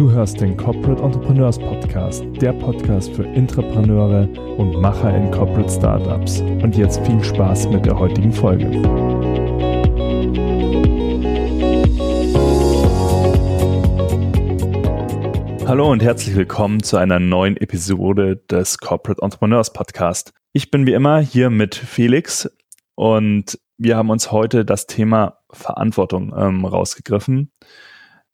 Du 0.00 0.10
hörst 0.10 0.40
den 0.40 0.56
Corporate 0.56 1.02
Entrepreneurs 1.02 1.58
Podcast, 1.58 2.24
der 2.40 2.54
Podcast 2.54 3.12
für 3.12 3.22
Intrapreneure 3.22 4.26
und 4.56 4.80
Macher 4.80 5.14
in 5.14 5.30
Corporate 5.30 5.68
Startups. 5.68 6.40
Und 6.40 6.74
jetzt 6.74 7.04
viel 7.04 7.22
Spaß 7.22 7.68
mit 7.68 7.84
der 7.84 7.98
heutigen 7.98 8.32
Folge. 8.32 8.64
Hallo 15.66 15.92
und 15.92 16.02
herzlich 16.02 16.34
willkommen 16.34 16.82
zu 16.82 16.96
einer 16.96 17.20
neuen 17.20 17.58
Episode 17.58 18.36
des 18.50 18.78
Corporate 18.78 19.20
Entrepreneurs 19.20 19.74
Podcast. 19.74 20.32
Ich 20.54 20.70
bin 20.70 20.86
wie 20.86 20.94
immer 20.94 21.20
hier 21.20 21.50
mit 21.50 21.74
Felix 21.74 22.50
und 22.94 23.58
wir 23.76 23.98
haben 23.98 24.08
uns 24.08 24.32
heute 24.32 24.64
das 24.64 24.86
Thema 24.86 25.40
Verantwortung 25.50 26.32
ähm, 26.34 26.64
rausgegriffen. 26.64 27.52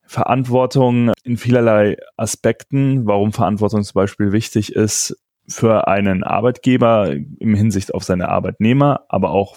Verantwortung 0.07 1.13
in 1.25 1.37
vielerlei 1.37 1.97
Aspekten, 2.17 3.07
warum 3.07 3.33
Verantwortung 3.33 3.83
zum 3.83 3.95
Beispiel 3.95 4.33
wichtig 4.33 4.75
ist 4.75 5.17
für 5.49 5.87
einen 5.87 6.25
Arbeitgeber 6.25 7.13
im 7.13 7.55
Hinsicht 7.55 7.95
auf 7.95 8.05
seine 8.05 8.29
Arbeitnehmer, 8.29 9.05
aber 9.09 9.31
auch 9.31 9.57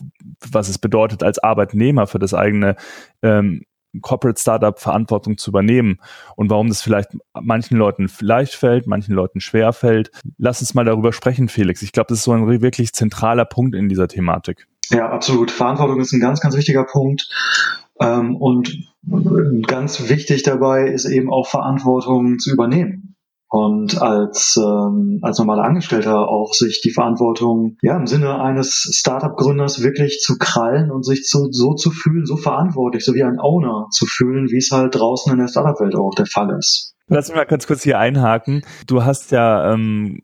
was 0.51 0.69
es 0.69 0.77
bedeutet 0.77 1.23
als 1.23 1.39
Arbeitnehmer 1.39 2.07
für 2.07 2.19
das 2.19 2.33
eigene 2.33 2.75
ähm, 3.21 3.63
Corporate 4.01 4.39
Startup 4.39 4.79
Verantwortung 4.79 5.37
zu 5.37 5.49
übernehmen 5.49 5.97
und 6.35 6.51
warum 6.51 6.69
das 6.69 6.81
vielleicht 6.83 7.09
manchen 7.33 7.77
Leuten 7.77 8.07
leicht 8.19 8.53
fällt, 8.53 8.85
manchen 8.85 9.15
Leuten 9.15 9.41
schwer 9.41 9.73
fällt. 9.73 10.11
Lass 10.37 10.61
uns 10.61 10.75
mal 10.75 10.85
darüber 10.85 11.11
sprechen, 11.11 11.49
Felix. 11.49 11.81
Ich 11.81 11.91
glaube, 11.91 12.07
das 12.09 12.19
ist 12.19 12.25
so 12.25 12.33
ein 12.33 12.47
wirklich 12.61 12.93
zentraler 12.93 13.45
Punkt 13.45 13.75
in 13.75 13.89
dieser 13.89 14.07
Thematik. 14.07 14.67
Ja, 14.91 15.09
absolut. 15.09 15.51
Verantwortung 15.51 15.99
ist 15.99 16.13
ein 16.13 16.19
ganz, 16.19 16.39
ganz 16.39 16.55
wichtiger 16.55 16.83
Punkt. 16.83 17.29
Ähm, 17.99 18.35
und 18.35 18.93
ganz 19.67 20.09
wichtig 20.09 20.43
dabei 20.43 20.87
ist 20.87 21.05
eben 21.05 21.31
auch 21.31 21.47
Verantwortung 21.47 22.39
zu 22.39 22.51
übernehmen. 22.51 23.15
Und 23.51 23.99
als, 23.99 24.57
ähm, 24.63 25.19
als 25.23 25.39
normaler 25.39 25.63
Angestellter 25.63 26.29
auch 26.29 26.53
sich 26.53 26.81
die 26.81 26.91
Verantwortung 26.91 27.77
ja 27.81 27.97
im 27.97 28.05
Sinne 28.05 28.39
eines 28.39 28.91
Startup-Gründers 28.93 29.81
wirklich 29.81 30.19
zu 30.19 30.37
krallen 30.37 30.91
und 30.91 31.03
sich 31.03 31.23
zu, 31.23 31.47
so 31.51 31.73
zu 31.73 31.89
fühlen, 31.89 32.27
so 32.27 32.37
verantwortlich, 32.37 33.03
so 33.03 33.15
wie 33.15 33.23
ein 33.23 33.39
Owner 33.39 33.87
zu 33.89 34.05
fühlen, 34.05 34.51
wie 34.51 34.57
es 34.57 34.69
halt 34.71 34.93
draußen 34.93 35.31
in 35.31 35.39
der 35.39 35.47
Startup-Welt 35.47 35.95
auch 35.95 36.13
der 36.13 36.27
Fall 36.27 36.55
ist. 36.59 36.93
Lass 37.07 37.29
mich 37.29 37.37
mal 37.37 37.45
ganz 37.45 37.65
kurz 37.65 37.81
hier 37.81 37.97
einhaken. 37.97 38.61
Du 38.85 39.03
hast 39.03 39.31
ja 39.31 39.73
ähm, 39.73 40.21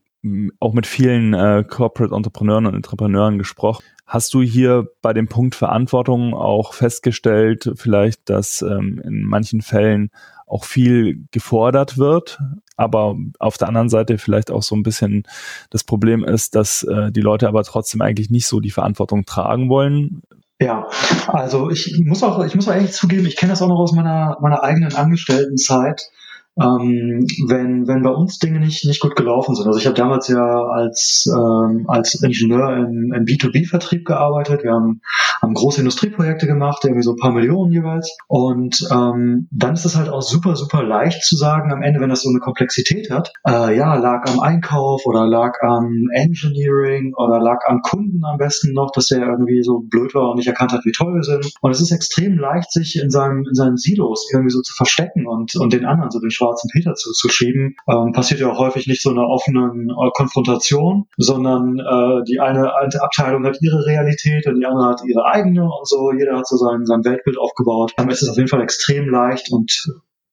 auch 0.59 0.73
mit 0.73 0.85
vielen 0.85 1.33
äh, 1.33 1.63
Corporate 1.67 2.13
Entrepreneuren 2.13 2.67
und 2.67 2.75
Entrepreneuren 2.75 3.39
gesprochen. 3.39 3.83
Hast 4.05 4.33
du 4.33 4.41
hier 4.41 4.87
bei 5.01 5.13
dem 5.13 5.27
Punkt 5.27 5.55
Verantwortung 5.55 6.33
auch 6.33 6.73
festgestellt, 6.73 7.71
vielleicht, 7.75 8.29
dass 8.29 8.61
ähm, 8.61 9.01
in 9.03 9.23
manchen 9.23 9.61
Fällen 9.61 10.11
auch 10.47 10.63
viel 10.63 11.25
gefordert 11.31 11.97
wird, 11.97 12.39
aber 12.77 13.15
auf 13.39 13.57
der 13.57 13.67
anderen 13.67 13.89
Seite 13.89 14.17
vielleicht 14.17 14.51
auch 14.51 14.61
so 14.61 14.75
ein 14.75 14.83
bisschen 14.83 15.23
das 15.71 15.83
Problem 15.83 16.23
ist, 16.23 16.55
dass 16.55 16.83
äh, 16.83 17.11
die 17.11 17.21
Leute 17.21 17.47
aber 17.47 17.63
trotzdem 17.63 18.01
eigentlich 18.01 18.29
nicht 18.29 18.45
so 18.45 18.59
die 18.59 18.69
Verantwortung 18.69 19.25
tragen 19.25 19.69
wollen? 19.69 20.21
Ja, 20.59 20.87
also 21.27 21.69
ich 21.69 21.99
muss 22.05 22.23
auch, 22.23 22.45
ich 22.45 22.55
muss 22.55 22.67
auch 22.69 22.75
ehrlich 22.75 22.93
zugeben, 22.93 23.25
ich 23.25 23.35
kenne 23.35 23.53
das 23.53 23.61
auch 23.61 23.67
noch 23.67 23.79
aus 23.79 23.91
meiner, 23.93 24.37
meiner 24.39 24.63
eigenen 24.63 24.95
Angestelltenzeit 24.95 26.09
ähm, 26.57 27.27
wenn, 27.47 27.87
wenn 27.87 28.01
bei 28.01 28.09
uns 28.09 28.39
Dinge 28.39 28.59
nicht, 28.59 28.85
nicht 28.85 29.01
gut 29.01 29.15
gelaufen 29.15 29.55
sind. 29.55 29.67
Also 29.67 29.79
ich 29.79 29.85
habe 29.85 29.95
damals 29.95 30.27
ja 30.27 30.45
als, 30.45 31.29
ähm, 31.35 31.85
als 31.87 32.21
Ingenieur 32.23 32.77
im, 32.77 33.13
im 33.13 33.25
B2B-Vertrieb 33.25 34.05
gearbeitet. 34.05 34.63
Wir 34.63 34.71
haben, 34.71 35.01
haben 35.41 35.53
große 35.53 35.81
Industrieprojekte 35.81 36.47
gemacht, 36.47 36.83
irgendwie 36.83 37.03
so 37.03 37.11
ein 37.11 37.17
paar 37.17 37.31
Millionen 37.31 37.71
jeweils. 37.71 38.15
Und 38.27 38.87
ähm, 38.91 39.47
dann 39.51 39.73
ist 39.73 39.85
es 39.85 39.97
halt 39.97 40.09
auch 40.09 40.21
super, 40.21 40.55
super 40.55 40.83
leicht 40.83 41.23
zu 41.23 41.35
sagen, 41.35 41.71
am 41.73 41.81
Ende, 41.81 41.99
wenn 41.99 42.09
das 42.09 42.21
so 42.21 42.29
eine 42.29 42.39
Komplexität 42.39 43.11
hat, 43.11 43.33
äh, 43.45 43.75
ja, 43.75 43.95
lag 43.95 44.23
am 44.31 44.39
Einkauf 44.39 45.05
oder 45.05 45.27
lag 45.27 45.61
am 45.61 46.07
Engineering 46.13 47.13
oder 47.15 47.39
lag 47.39 47.59
am 47.67 47.81
Kunden 47.81 48.23
am 48.23 48.37
besten 48.37 48.73
noch, 48.73 48.91
dass 48.91 49.07
der 49.07 49.27
irgendwie 49.27 49.61
so 49.61 49.79
blöd 49.79 50.15
war 50.15 50.29
und 50.29 50.37
nicht 50.37 50.47
erkannt 50.47 50.71
hat, 50.71 50.85
wie 50.85 50.91
toll 50.93 51.15
wir 51.15 51.23
sind. 51.23 51.51
Und 51.59 51.71
es 51.71 51.81
ist 51.81 51.91
extrem 51.91 52.37
leicht, 52.37 52.71
sich 52.71 52.97
in 53.01 53.09
seinem, 53.09 53.45
in 53.45 53.55
seinen 53.55 53.77
Silos 53.77 54.29
irgendwie 54.31 54.51
so 54.51 54.61
zu 54.61 54.73
verstecken 54.73 55.27
und, 55.27 55.55
und 55.57 55.73
den 55.73 55.85
anderen 55.85 56.11
so 56.11 56.19
den 56.19 56.31
schwarzen 56.45 56.69
Peter 56.71 56.93
zuzuschieben, 56.93 57.75
ähm, 57.87 58.11
passiert 58.11 58.39
ja 58.39 58.51
auch 58.51 58.59
häufig 58.59 58.87
nicht 58.87 59.01
so 59.01 59.09
einer 59.09 59.27
offenen 59.27 59.89
äh, 59.89 60.09
Konfrontation, 60.13 61.05
sondern 61.17 61.79
äh, 61.79 62.23
die 62.27 62.39
eine 62.39 62.71
Abteilung 62.75 63.45
hat 63.45 63.57
ihre 63.61 63.85
Realität 63.85 64.47
und 64.47 64.59
die 64.59 64.65
andere 64.65 64.89
hat 64.89 65.01
ihre 65.05 65.25
eigene 65.25 65.63
und 65.63 65.87
so. 65.87 66.11
Jeder 66.11 66.37
hat 66.37 66.47
so 66.47 66.57
sein, 66.57 66.85
sein 66.85 67.03
Weltbild 67.03 67.37
aufgebaut. 67.37 67.93
Dann 67.97 68.09
ist 68.09 68.21
es 68.21 68.29
auf 68.29 68.37
jeden 68.37 68.49
Fall 68.49 68.61
extrem 68.61 69.09
leicht 69.09 69.51
und 69.51 69.71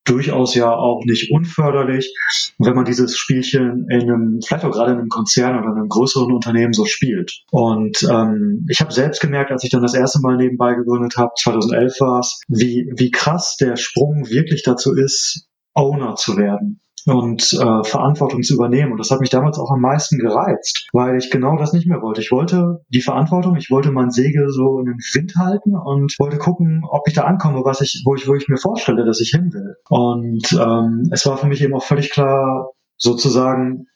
durchaus 0.04 0.54
ja 0.54 0.74
auch 0.74 1.04
nicht 1.04 1.30
unförderlich, 1.30 2.12
wenn 2.58 2.74
man 2.74 2.84
dieses 2.84 3.16
Spielchen 3.16 3.86
in 3.88 4.02
einem, 4.02 4.40
vielleicht 4.44 4.64
auch 4.64 4.72
gerade 4.72 4.92
in 4.92 4.98
einem 4.98 5.08
Konzern 5.08 5.56
oder 5.58 5.68
in 5.68 5.78
einem 5.78 5.88
größeren 5.88 6.32
Unternehmen 6.32 6.72
so 6.72 6.84
spielt. 6.86 7.42
Und 7.50 8.02
ähm, 8.10 8.66
ich 8.68 8.80
habe 8.80 8.92
selbst 8.92 9.20
gemerkt, 9.20 9.52
als 9.52 9.64
ich 9.64 9.70
dann 9.70 9.82
das 9.82 9.94
erste 9.94 10.20
Mal 10.20 10.36
nebenbei 10.36 10.74
gegründet 10.74 11.16
habe, 11.16 11.32
2011 11.38 12.00
war 12.00 12.20
es, 12.20 12.40
wie, 12.48 12.90
wie 12.96 13.10
krass 13.10 13.56
der 13.56 13.76
Sprung 13.76 14.28
wirklich 14.28 14.62
dazu 14.62 14.92
ist, 14.92 15.48
Owner 15.74 16.14
zu 16.16 16.36
werden 16.36 16.80
und 17.06 17.52
äh, 17.52 17.84
Verantwortung 17.84 18.42
zu 18.42 18.54
übernehmen. 18.54 18.92
Und 18.92 18.98
das 18.98 19.10
hat 19.10 19.20
mich 19.20 19.30
damals 19.30 19.58
auch 19.58 19.70
am 19.70 19.80
meisten 19.80 20.18
gereizt, 20.18 20.88
weil 20.92 21.16
ich 21.16 21.30
genau 21.30 21.56
das 21.56 21.72
nicht 21.72 21.86
mehr 21.86 22.00
wollte. 22.02 22.20
Ich 22.20 22.30
wollte 22.30 22.80
die 22.88 23.02
Verantwortung, 23.02 23.56
ich 23.56 23.70
wollte 23.70 23.90
mein 23.90 24.10
Segel 24.10 24.50
so 24.50 24.78
in 24.78 24.86
den 24.86 24.98
Wind 25.14 25.34
halten 25.36 25.74
und 25.76 26.14
wollte 26.18 26.38
gucken, 26.38 26.82
ob 26.88 27.08
ich 27.08 27.14
da 27.14 27.22
ankomme, 27.22 27.64
was 27.64 27.80
ich, 27.80 28.02
wo 28.04 28.14
ich, 28.14 28.28
wo 28.28 28.34
ich 28.34 28.48
mir 28.48 28.58
vorstelle, 28.58 29.04
dass 29.04 29.20
ich 29.20 29.30
hin 29.30 29.52
will. 29.52 29.74
Und 29.88 30.52
ähm, 30.52 31.08
es 31.10 31.26
war 31.26 31.36
für 31.36 31.46
mich 31.46 31.62
eben 31.62 31.74
auch 31.74 31.84
völlig 31.84 32.10
klar, 32.10 32.70
sozusagen, 32.96 33.86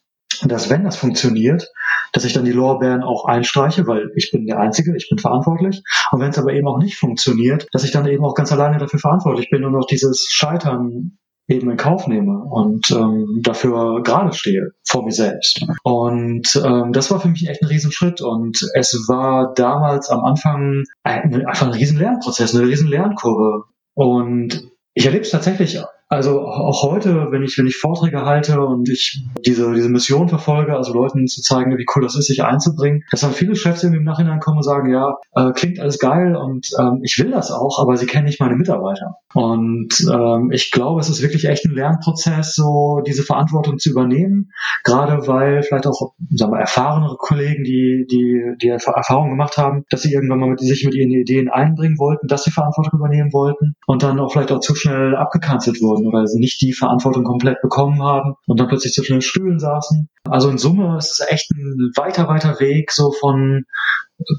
dass 0.43 0.69
wenn 0.69 0.85
das 0.85 0.97
funktioniert, 0.97 1.71
dass 2.13 2.25
ich 2.25 2.33
dann 2.33 2.45
die 2.45 2.53
Lorbeeren 2.53 3.03
auch 3.03 3.25
einstreiche, 3.27 3.87
weil 3.87 4.11
ich 4.17 4.33
bin 4.33 4.47
der 4.47 4.59
Einzige, 4.59 4.97
ich 4.97 5.09
bin 5.09 5.19
verantwortlich. 5.19 5.83
Und 6.11 6.21
wenn 6.21 6.31
es 6.31 6.39
aber 6.39 6.53
eben 6.53 6.67
auch 6.67 6.79
nicht 6.79 6.97
funktioniert, 6.97 7.69
dass 7.73 7.85
ich 7.85 7.93
dann 7.93 8.07
eben 8.07 8.25
auch 8.25 8.35
ganz 8.35 8.53
alleine 8.53 8.79
dafür 8.79 8.99
verantwortlich 8.99 9.49
bin 9.49 9.65
und 9.65 9.77
auch 9.77 9.87
dieses 9.87 10.27
Scheitern 10.29 11.19
eben 11.49 11.71
in 11.71 11.77
Kauf 11.77 12.07
nehme 12.07 12.39
und 12.39 12.91
ähm, 12.91 13.41
dafür 13.43 14.03
gerade 14.03 14.33
stehe 14.33 14.73
vor 14.85 15.05
mir 15.05 15.13
selbst. 15.13 15.65
Und 15.83 16.61
ähm, 16.65 16.93
das 16.93 17.11
war 17.11 17.21
für 17.21 17.29
mich 17.29 17.49
echt 17.49 17.63
ein 17.63 17.69
Riesenschritt 17.69 18.21
und 18.21 18.59
es 18.75 18.93
war 19.09 19.55
damals 19.55 20.09
am 20.11 20.25
Anfang 20.25 20.85
ein, 21.05 21.47
einfach 21.47 21.67
ein 21.67 21.73
riesen 21.73 21.99
Lernprozess, 21.99 22.55
eine 22.55 22.67
riesen 22.67 22.89
Lernkurve. 22.89 23.65
Und 23.95 24.71
ich 24.95 25.07
erlebe 25.07 25.23
es 25.23 25.31
tatsächlich 25.31 25.79
also 26.09 26.43
auch 26.47 26.83
heute, 26.85 27.29
wenn 27.31 27.43
ich, 27.43 27.59
wenn 27.59 27.67
ich 27.67 27.77
Vorträge 27.77 28.25
halte 28.25 28.61
und 28.61 28.89
ich 28.89 29.25
diese, 29.45 29.73
diese 29.75 29.89
Mission 29.89 30.29
verfolge, 30.29 30.77
also 30.77 30.93
Leuten 30.93 31.27
zu 31.27 31.43
zeigen, 31.43 31.77
wie 31.77 31.87
cool 31.95 32.03
das 32.03 32.17
ist, 32.17 32.29
sich 32.29 32.45
einzubringen, 32.45 33.03
dass 33.11 33.21
dann 33.21 33.33
viele 33.33 33.57
Chefs 33.57 33.83
im 33.83 34.05
Nachhinein 34.05 34.39
kommen 34.39 34.59
und 34.59 34.63
sagen, 34.63 34.93
ja, 34.93 35.17
äh, 35.35 35.53
klingt 35.53 35.81
alles 35.81 35.99
geil 35.99 36.37
und 36.37 36.69
ähm, 36.79 37.01
ich 37.03 37.19
will 37.19 37.31
das 37.33 37.51
auch, 37.51 37.81
aber 37.81 37.97
sie 37.97 38.07
kennen 38.07 38.27
nicht 38.27 38.41
meine 38.41 38.55
Mitarbeiter. 38.55 39.17
Und 39.35 40.07
ähm, 40.13 40.51
ich 40.53 40.71
glaube, 40.71 41.01
es 41.01 41.09
ist 41.09 41.23
wirklich 41.23 41.47
echt 41.47 41.65
ein 41.65 41.75
Lernprozess, 41.75 42.55
so 42.55 43.03
diese 43.05 43.25
Verantwortung 43.25 43.79
zu 43.79 43.91
übernehmen, 43.91 44.53
gerade 44.85 45.27
weil 45.27 45.63
vielleicht 45.65 45.89
auch, 45.89 46.13
sagen 46.31 46.53
wir, 46.53 46.61
erfahrenere 46.61 47.17
Kollegen, 47.19 47.65
die, 47.65 48.07
die, 48.09 48.55
die 48.63 48.69
Erfahrung 48.69 49.31
gemacht 49.31 49.59
haben, 49.59 49.85
dass 49.91 50.03
sie 50.03 50.13
irgendwann 50.13 50.39
mal 50.39 50.51
mit, 50.51 50.61
sich 50.61 50.85
mit 50.85 50.95
ihren 50.95 51.11
Ideen 51.11 51.49
einbringen 51.49 51.99
wollten, 51.99 52.29
dass 52.29 52.45
sie 52.45 52.53
Verantwortung 52.53 53.01
übernehmen 53.01 53.33
wollten 53.33 53.75
und 53.87 54.05
dann 54.05 54.21
auch 54.21 54.33
vielleicht 54.33 54.53
auch 54.53 54.61
zu 54.61 54.77
schnell 54.77 55.17
abgekanzelt 55.17 55.81
wurden 55.83 55.96
wurden 55.97 56.09
oder 56.09 56.25
nicht 56.35 56.61
die 56.61 56.73
Verantwortung 56.73 57.25
komplett 57.25 57.61
bekommen 57.63 58.03
haben 58.03 58.35
und 58.47 58.61
dann 58.61 58.69
plötzlich 58.69 58.93
zu 58.93 59.03
vielen 59.03 59.23
Stühlen 59.23 59.59
saßen. 59.59 60.09
Also 60.25 60.51
in 60.51 60.59
Summe 60.59 60.97
ist 60.99 61.11
es 61.11 61.27
echt 61.29 61.51
ein 61.53 61.93
weiter, 61.97 62.29
weiter 62.29 62.61
Weg 62.61 62.93
so 62.93 63.13
von 63.13 63.65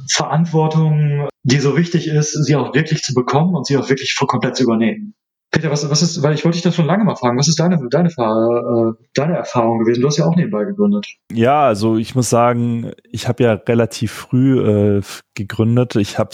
Verantwortung, 0.10 1.28
die 1.44 1.60
so 1.60 1.78
wichtig 1.78 2.08
ist, 2.08 2.34
sie 2.46 2.56
auch 2.56 2.74
wirklich 2.74 3.02
zu 3.04 3.14
bekommen 3.14 3.56
und 3.56 3.66
sie 3.66 3.78
auch 3.78 3.90
wirklich 3.90 4.16
komplett 4.28 4.56
zu 4.56 4.64
übernehmen. 4.64 5.14
Peter, 5.50 5.72
was, 5.72 5.90
was 5.90 6.02
ist, 6.02 6.22
weil 6.24 6.34
ich 6.34 6.44
wollte 6.44 6.58
dich 6.58 6.64
das 6.64 6.76
schon 6.76 6.86
lange 6.86 7.06
mal 7.06 7.16
fragen, 7.16 7.38
was 7.38 7.48
ist 7.48 7.60
deine, 7.60 7.80
deine, 7.90 8.10
äh, 8.10 9.04
deine 9.14 9.38
Erfahrung 9.38 9.80
gewesen? 9.80 10.02
Du 10.02 10.08
hast 10.08 10.18
ja 10.18 10.26
auch 10.26 10.36
nebenbei 10.36 10.66
gegründet. 10.66 11.08
Ja, 11.32 11.64
also 11.64 11.96
ich 11.96 12.16
muss 12.16 12.30
sagen, 12.30 12.92
ich 13.10 13.28
habe 13.28 13.44
ja 13.44 13.54
relativ 13.54 14.12
früh 14.12 14.98
äh, 14.98 15.02
gegründet. 15.36 15.96
Ich 15.96 16.20
habe 16.20 16.32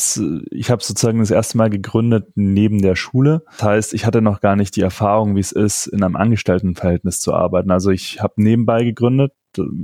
ich 0.49 0.71
hab 0.71 0.81
sozusagen 0.81 1.19
das 1.19 1.31
erste 1.31 1.57
Mal 1.57 1.69
gegründet 1.69 2.29
neben 2.35 2.81
der 2.81 2.95
Schule. 2.95 3.43
Das 3.51 3.63
heißt, 3.63 3.93
ich 3.93 4.05
hatte 4.05 4.21
noch 4.21 4.41
gar 4.41 4.55
nicht 4.55 4.75
die 4.75 4.81
Erfahrung, 4.81 5.35
wie 5.35 5.41
es 5.41 5.51
ist, 5.51 5.87
in 5.87 6.03
einem 6.03 6.15
Angestelltenverhältnis 6.15 7.19
zu 7.19 7.33
arbeiten. 7.33 7.69
Also 7.69 7.91
ich 7.91 8.19
habe 8.19 8.33
nebenbei 8.37 8.83
gegründet, 8.83 9.33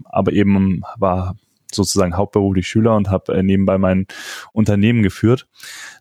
aber 0.06 0.34
eben 0.34 0.82
war 0.98 1.36
sozusagen 1.74 2.18
hauptberuflich 2.18 2.68
Schüler 2.68 2.96
und 2.96 3.10
habe 3.10 3.34
äh, 3.34 3.44
nebenbei 3.44 3.78
mein 3.78 4.08
Unternehmen 4.54 5.04
geführt. 5.04 5.48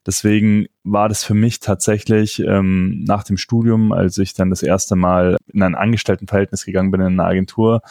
Deswegen 0.06 0.66
war 0.84 1.08
das 1.08 1.24
für 1.24 1.34
mich 1.34 1.60
tatsächlich 1.60 2.40
ähm, 2.40 3.04
nach 3.06 3.24
dem 3.24 3.36
Studium, 3.36 3.92
als 3.92 4.18
ich 4.18 4.34
dann 4.34 4.50
das 4.50 4.62
erste 4.62 4.96
Mal 4.96 5.36
in 5.52 5.62
ein 5.62 5.74
Angestelltenverhältnis 5.74 6.64
gegangen 6.64 6.90
bin 6.90 7.00
in 7.00 7.20
einer 7.20 7.26
Agentur, 7.26 7.82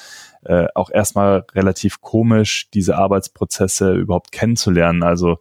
äh, 0.43 0.67
auch 0.73 0.89
erstmal 0.89 1.45
relativ 1.53 2.01
komisch, 2.01 2.69
diese 2.73 2.97
Arbeitsprozesse 2.97 3.93
überhaupt 3.93 4.31
kennenzulernen. 4.31 5.03
Also 5.03 5.37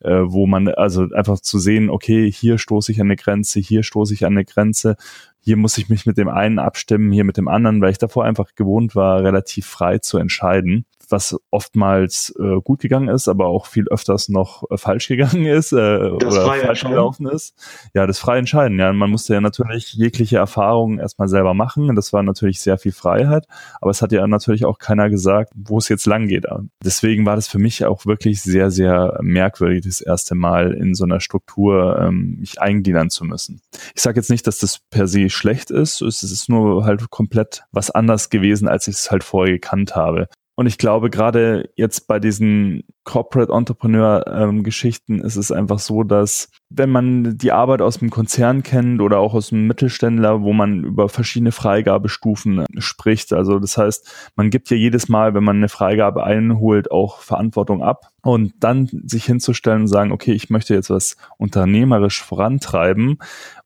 äh, 0.00 0.22
wo 0.24 0.46
man 0.46 0.68
also 0.68 1.06
einfach 1.14 1.40
zu 1.40 1.58
sehen, 1.58 1.90
okay, 1.90 2.30
hier 2.32 2.58
stoße 2.58 2.92
ich 2.92 3.00
an 3.00 3.08
eine 3.08 3.16
Grenze, 3.16 3.60
hier 3.60 3.82
stoße 3.82 4.14
ich 4.14 4.24
an 4.24 4.32
eine 4.32 4.44
Grenze, 4.44 4.96
hier 5.40 5.56
muss 5.56 5.78
ich 5.78 5.88
mich 5.88 6.06
mit 6.06 6.16
dem 6.16 6.28
einen 6.28 6.58
abstimmen, 6.58 7.12
hier 7.12 7.24
mit 7.24 7.36
dem 7.36 7.48
anderen, 7.48 7.80
weil 7.80 7.90
ich 7.90 7.98
davor 7.98 8.24
einfach 8.24 8.54
gewohnt 8.54 8.94
war, 8.94 9.22
relativ 9.22 9.66
frei 9.66 9.98
zu 9.98 10.18
entscheiden 10.18 10.86
was 11.10 11.36
oftmals 11.50 12.34
äh, 12.38 12.60
gut 12.62 12.80
gegangen 12.80 13.08
ist, 13.08 13.28
aber 13.28 13.46
auch 13.46 13.66
viel 13.66 13.88
öfters 13.88 14.28
noch 14.28 14.64
äh, 14.70 14.76
falsch 14.76 15.08
gegangen 15.08 15.46
ist 15.46 15.72
äh, 15.72 15.76
oder 15.76 16.30
falsch 16.30 16.82
gelaufen 16.82 17.26
ist. 17.26 17.54
Ja, 17.94 18.06
das 18.06 18.18
freie 18.18 18.38
Entscheiden. 18.38 18.78
Ja, 18.78 18.92
man 18.92 19.10
musste 19.10 19.34
ja 19.34 19.40
natürlich 19.40 19.92
jegliche 19.92 20.38
Erfahrungen 20.38 20.98
erstmal 20.98 21.28
selber 21.28 21.54
machen. 21.54 21.94
Das 21.96 22.12
war 22.12 22.22
natürlich 22.22 22.60
sehr 22.60 22.78
viel 22.78 22.92
Freiheit, 22.92 23.46
aber 23.80 23.90
es 23.90 24.02
hat 24.02 24.12
ja 24.12 24.26
natürlich 24.26 24.64
auch 24.64 24.78
keiner 24.78 25.10
gesagt, 25.10 25.52
wo 25.54 25.78
es 25.78 25.88
jetzt 25.88 26.06
lang 26.06 26.26
geht. 26.28 26.46
Deswegen 26.84 27.26
war 27.26 27.36
das 27.36 27.48
für 27.48 27.58
mich 27.58 27.84
auch 27.84 28.06
wirklich 28.06 28.42
sehr, 28.42 28.70
sehr 28.70 29.18
merkwürdig, 29.22 29.84
das 29.84 30.00
erste 30.00 30.34
Mal 30.34 30.72
in 30.72 30.94
so 30.94 31.04
einer 31.04 31.20
Struktur 31.20 31.98
ähm, 32.00 32.36
mich 32.40 32.60
eingliedern 32.60 33.10
zu 33.10 33.24
müssen. 33.24 33.60
Ich 33.94 34.02
sage 34.02 34.18
jetzt 34.18 34.30
nicht, 34.30 34.46
dass 34.46 34.58
das 34.58 34.80
per 34.90 35.06
se 35.06 35.30
schlecht 35.30 35.70
ist. 35.70 36.00
Es 36.02 36.22
ist 36.22 36.48
nur 36.48 36.84
halt 36.84 37.10
komplett 37.10 37.64
was 37.72 37.90
anders 37.90 38.30
gewesen, 38.30 38.68
als 38.68 38.88
ich 38.88 38.96
es 38.96 39.10
halt 39.10 39.24
vorher 39.24 39.54
gekannt 39.54 39.96
habe. 39.96 40.28
Und 40.60 40.66
ich 40.66 40.76
glaube, 40.76 41.08
gerade 41.08 41.70
jetzt 41.74 42.06
bei 42.06 42.18
diesen 42.18 42.84
Corporate 43.04 43.50
Entrepreneur-Geschichten 43.50 45.20
ähm, 45.20 45.24
ist 45.24 45.36
es 45.36 45.50
einfach 45.50 45.78
so, 45.78 46.02
dass 46.02 46.50
wenn 46.68 46.90
man 46.90 47.38
die 47.38 47.50
Arbeit 47.50 47.80
aus 47.80 48.00
dem 48.00 48.10
Konzern 48.10 48.62
kennt 48.62 49.00
oder 49.00 49.20
auch 49.20 49.32
aus 49.32 49.48
dem 49.48 49.66
Mittelständler, 49.66 50.42
wo 50.42 50.52
man 50.52 50.84
über 50.84 51.08
verschiedene 51.08 51.50
Freigabestufen 51.50 52.66
spricht, 52.76 53.32
also 53.32 53.58
das 53.58 53.78
heißt, 53.78 54.32
man 54.36 54.50
gibt 54.50 54.68
ja 54.68 54.76
jedes 54.76 55.08
Mal, 55.08 55.32
wenn 55.32 55.44
man 55.44 55.56
eine 55.56 55.70
Freigabe 55.70 56.24
einholt, 56.24 56.90
auch 56.90 57.20
Verantwortung 57.20 57.82
ab. 57.82 58.10
Und 58.22 58.52
dann 58.60 58.86
sich 59.06 59.24
hinzustellen 59.24 59.80
und 59.80 59.88
sagen, 59.88 60.12
okay, 60.12 60.32
ich 60.32 60.50
möchte 60.50 60.74
jetzt 60.74 60.90
was 60.90 61.16
unternehmerisch 61.38 62.22
vorantreiben 62.22 63.16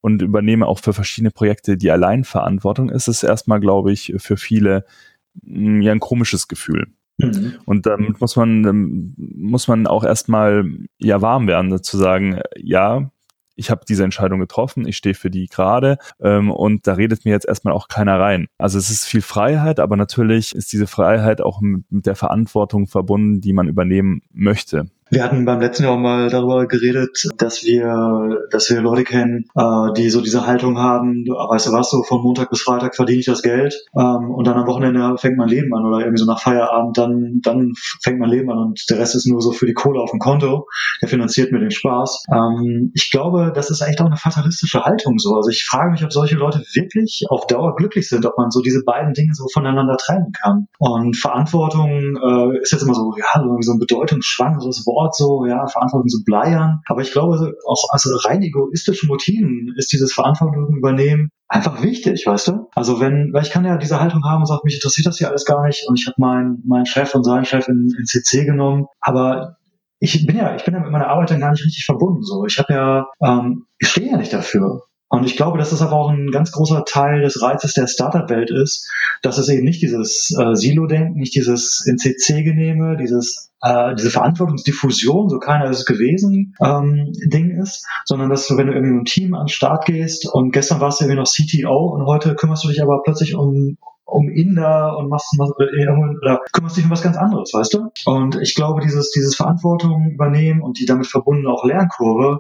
und 0.01 0.23
übernehme 0.23 0.69
auch 0.69 0.79
für 0.79 0.93
verschiedene 0.93 1.33
Projekte 1.33 1.77
die 1.77 1.91
Alleinverantwortung, 1.91 2.89
ist 2.89 3.09
es 3.09 3.25
erstmal, 3.25 3.59
glaube 3.59 3.91
ich, 3.91 4.15
für 4.19 4.37
viele 4.37 4.85
ja 5.43 5.93
ein 5.93 6.01
komisches 6.01 6.49
Gefühl. 6.49 6.87
Mhm. 7.19 7.55
Und 7.65 7.87
damit 7.87 8.21
muss 8.21 8.37
man, 8.37 9.15
muss 9.17 9.69
man 9.69 9.87
auch 9.87 10.05
erstmal 10.05 10.65
ja 10.99 11.23
warm 11.23 11.47
werden, 11.47 11.83
zu 11.83 11.97
sagen, 11.97 12.41
ja, 12.57 13.11
ich 13.57 13.71
habe 13.71 13.85
diese 13.89 14.05
Entscheidung 14.05 14.41
getroffen, 14.41 14.87
ich 14.87 14.97
stehe 14.97 15.15
für 15.15 15.31
die 15.31 15.47
gerade 15.47 15.99
ähm, 16.21 16.51
und 16.51 16.87
da 16.87 16.95
redet 16.95 17.25
mir 17.25 17.31
jetzt 17.31 17.47
erstmal 17.47 17.75
auch 17.75 17.89
keiner 17.89 18.19
rein. 18.19 18.49
Also 18.59 18.79
es 18.79 18.91
ist 18.91 19.05
viel 19.05 19.23
Freiheit, 19.23 19.79
aber 19.79 19.97
natürlich 19.97 20.55
ist 20.55 20.73
diese 20.73 20.87
Freiheit 20.87 21.41
auch 21.41 21.61
mit, 21.61 21.85
mit 21.91 22.07
der 22.07 22.17
Verantwortung 22.17 22.87
verbunden, 22.87 23.41
die 23.41 23.53
man 23.53 23.69
übernehmen 23.69 24.23
möchte. 24.33 24.87
Wir 25.15 25.23
hatten 25.23 25.45
beim 25.45 25.61
letzten 25.61 25.85
Jahr 25.85 25.93
auch 25.93 25.99
mal 25.99 26.29
darüber 26.29 26.67
geredet, 26.67 27.29
dass 27.39 27.63
wir, 27.63 28.49
dass 28.51 28.69
wir 28.69 28.81
Leute 28.81 29.05
kennen, 29.05 29.45
äh, 29.55 29.93
die 29.97 30.11
so 30.11 30.21
diese 30.21 30.45
Haltung 30.45 30.77
haben, 30.77 31.25
weißt 31.27 31.69
du 31.69 31.73
was, 31.73 31.91
so 31.91 32.03
von 32.03 32.21
Montag 32.21 32.51
bis 32.51 32.63
Freitag 32.63 32.97
verdiene 32.97 33.21
ich 33.21 33.27
das 33.27 33.43
Geld 33.43 33.81
ähm, 33.97 34.33
und 34.33 34.45
dann 34.45 34.59
am 34.59 34.67
Wochenende 34.67 35.17
fängt 35.19 35.37
mein 35.37 35.49
Leben 35.49 35.73
an 35.73 35.85
oder 35.87 36.01
irgendwie 36.01 36.19
so 36.19 36.27
nach 36.27 36.41
Feierabend, 36.41 36.99
dann, 36.99 37.39
dann 37.43 37.75
fängt 38.03 38.19
mein 38.19 38.29
Leben 38.29 38.51
an 38.51 38.59
und 38.59 38.91
der 38.91 38.99
Rest 38.99 39.15
ist 39.15 39.29
nur 39.29 39.41
so 39.41 39.53
für 39.53 39.67
die 39.67 39.73
Kohle 39.73 40.01
auf 40.01 40.11
dem 40.11 40.19
Konto, 40.19 40.67
der 41.01 41.09
finanziert 41.09 41.53
mir 41.53 41.61
den 41.61 41.71
Spaß. 41.71 42.25
Ähm, 42.33 42.91
ich 42.93 43.13
glaube, 43.13 43.53
das 43.55 43.71
ist 43.71 43.83
echt 43.83 44.01
auch 44.01 44.07
eine 44.07 44.17
fatalistische 44.17 44.83
Haltung 44.83 45.21
so. 45.21 45.37
Also 45.37 45.49
ich 45.49 45.65
frage 45.65 45.93
mich, 45.93 46.03
ob 46.03 46.13
solche 46.13 46.35
Leute 46.35 46.59
wirklich 46.75 47.25
auf 47.29 47.47
Dauer 47.47 47.77
glücklich 47.77 48.09
sind, 48.09 48.27
ob 48.27 48.37
man 48.37 48.51
so 48.51 48.63
diese 48.63 48.83
beiden 48.83 49.15
Dinge 49.15 49.35
so 49.35 49.47
voneinander 49.53 49.97
trennen 49.97 50.33
kann. 50.33 50.67
Und 50.81 51.17
Verantwortung 51.17 52.17
äh, 52.17 52.59
ist 52.61 52.73
jetzt 52.73 52.83
immer 52.83 52.95
so, 52.95 53.15
ja, 53.17 53.41
so 53.61 53.73
ein 53.73 53.79
bedeutungsschwangeres 53.79 54.85
Wort 54.87 55.04
Sport 55.05 55.17
so, 55.17 55.47
ja, 55.47 55.67
Verantwortung 55.67 56.09
zu 56.09 56.25
bleiern. 56.25 56.81
Aber 56.87 57.03
ich 57.03 57.13
glaube, 57.13 57.55
auch 57.67 57.85
aus 57.91 58.25
rein 58.25 58.43
egoistischen 58.43 59.09
Motiven 59.09 59.75
ist 59.77 59.93
dieses 59.93 60.13
Verantwortung 60.13 60.77
übernehmen 60.77 61.31
einfach 61.49 61.83
wichtig, 61.83 62.27
weißt 62.27 62.49
du? 62.49 62.69
Also 62.75 63.01
wenn, 63.01 63.33
weil 63.33 63.43
ich 63.43 63.51
kann 63.51 63.65
ja 63.65 63.77
diese 63.77 64.01
Haltung 64.01 64.25
haben 64.25 64.41
und 64.41 64.47
sagen, 64.47 64.63
mich 64.65 64.77
interessiert 64.77 65.07
das 65.07 65.19
hier 65.19 65.29
alles 65.29 65.45
gar 65.45 65.65
nicht 65.67 65.87
und 65.89 65.99
ich 65.99 66.07
habe 66.07 66.17
meinen 66.19 66.63
mein 66.67 66.87
Chef 66.87 67.15
und 67.15 67.25
seinen 67.25 67.45
Chef 67.45 67.69
in, 67.69 67.89
in 67.97 68.07
CC 68.07 68.45
genommen, 68.45 68.87
aber 69.01 69.57
ich 70.01 70.27
bin 70.27 70.37
ja, 70.37 70.57
ich 70.57 70.65
bin 70.65 70.75
ja 70.75 70.81
mit 70.81 70.91
meiner 70.91 71.09
Arbeit 71.09 71.31
dann 71.31 71.41
gar 71.41 71.51
nicht 71.51 71.65
richtig 71.65 71.85
verbunden. 71.85 72.23
So, 72.23 72.45
ich 72.47 72.59
habe 72.59 72.73
ja, 72.73 73.07
ähm, 73.23 73.67
ich 73.79 73.89
stehe 73.89 74.11
ja 74.11 74.17
nicht 74.17 74.33
dafür. 74.33 74.83
Und 75.15 75.25
ich 75.25 75.37
glaube, 75.37 75.59
dass 75.59 75.71
das 75.71 75.81
aber 75.81 75.93
auch 75.93 76.11
ein 76.11 76.31
ganz 76.33 76.51
großer 76.51 76.85
Teil 76.85 77.23
des 77.23 77.41
Reizes 77.41 77.75
der 77.75 77.87
Startup-Welt 77.87 78.51
ist, 78.51 78.91
dass 79.23 79.39
es 79.39 79.49
eben 79.49 79.65
nicht 79.65 79.81
dieses 79.81 80.37
äh, 80.37 80.55
Silo-Denken, 80.55 81.19
nicht 81.19 81.35
dieses 81.35 81.87
in 81.87 81.99
CC 81.99 82.43
genehme, 82.43 82.97
dieses 82.97 83.53
äh, 83.63 83.95
diese 83.95 84.11
Verantwortungsdiffusion, 84.11 85.29
so 85.29 85.39
keiner 85.39 85.71
ist 85.71 85.79
es 85.79 85.87
gewesen, 85.87 86.55
ähm, 86.61 87.13
Ding 87.27 87.59
ist, 87.63 87.87
sondern 88.05 88.29
dass 88.29 88.47
du, 88.47 88.57
wenn 88.57 88.67
du 88.67 88.73
irgendwie 88.75 88.93
einem 88.93 89.05
Team 89.05 89.35
an 89.35 89.45
den 89.45 89.49
Start 89.49 89.87
gehst 89.87 90.29
und 90.31 90.53
gestern 90.53 90.81
warst 90.81 91.01
du 91.01 91.05
irgendwie 91.05 91.21
noch 91.21 91.31
CTO 91.31 91.95
und 91.95 92.05
heute 92.07 92.35
kümmerst 92.35 92.65
du 92.65 92.69
dich 92.69 92.83
aber 92.83 93.01
plötzlich 93.05 93.35
um 93.35 93.79
um 94.07 94.29
Inder 94.29 94.97
und 94.99 95.09
machst 95.09 95.35
oder 95.41 96.41
kümmerst 96.53 96.77
dich 96.77 96.85
um 96.85 96.91
was 96.91 97.03
ganz 97.03 97.17
anderes, 97.17 97.53
weißt 97.55 97.75
du? 97.75 97.89
Und 98.05 98.37
ich 98.37 98.55
glaube, 98.55 98.83
dieses, 98.83 99.11
dieses 99.11 99.35
Verantwortung 99.35 100.11
übernehmen 100.13 100.61
und 100.61 100.79
die 100.79 100.85
damit 100.85 101.07
verbundene 101.07 101.51
auch 101.51 101.65
Lernkurve 101.65 102.39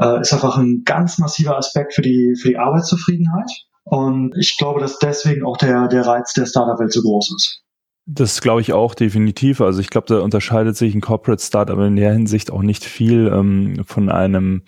äh, 0.00 0.20
ist 0.20 0.32
einfach 0.32 0.58
ein 0.58 0.82
ganz 0.84 1.18
massiver 1.18 1.56
Aspekt 1.56 1.94
für 1.94 2.02
die, 2.02 2.34
für 2.40 2.48
die 2.48 2.58
Arbeitszufriedenheit. 2.58 3.50
Und 3.84 4.34
ich 4.38 4.56
glaube, 4.58 4.80
dass 4.80 4.98
deswegen 4.98 5.44
auch 5.44 5.56
der, 5.56 5.88
der 5.88 6.06
Reiz 6.06 6.32
der 6.32 6.46
Startup-Welt 6.46 6.92
so 6.92 7.02
groß 7.02 7.34
ist. 7.36 7.62
Das 8.08 8.40
glaube 8.40 8.60
ich 8.60 8.72
auch 8.72 8.94
definitiv. 8.94 9.60
Also 9.60 9.80
ich 9.80 9.90
glaube, 9.90 10.06
da 10.08 10.20
unterscheidet 10.20 10.76
sich 10.76 10.94
ein 10.94 11.00
Corporate 11.00 11.42
Startup 11.42 11.78
in 11.78 11.96
der 11.96 12.12
Hinsicht 12.12 12.52
auch 12.52 12.62
nicht 12.62 12.84
viel 12.84 13.30
ähm, 13.32 13.82
von 13.84 14.10
einem 14.10 14.62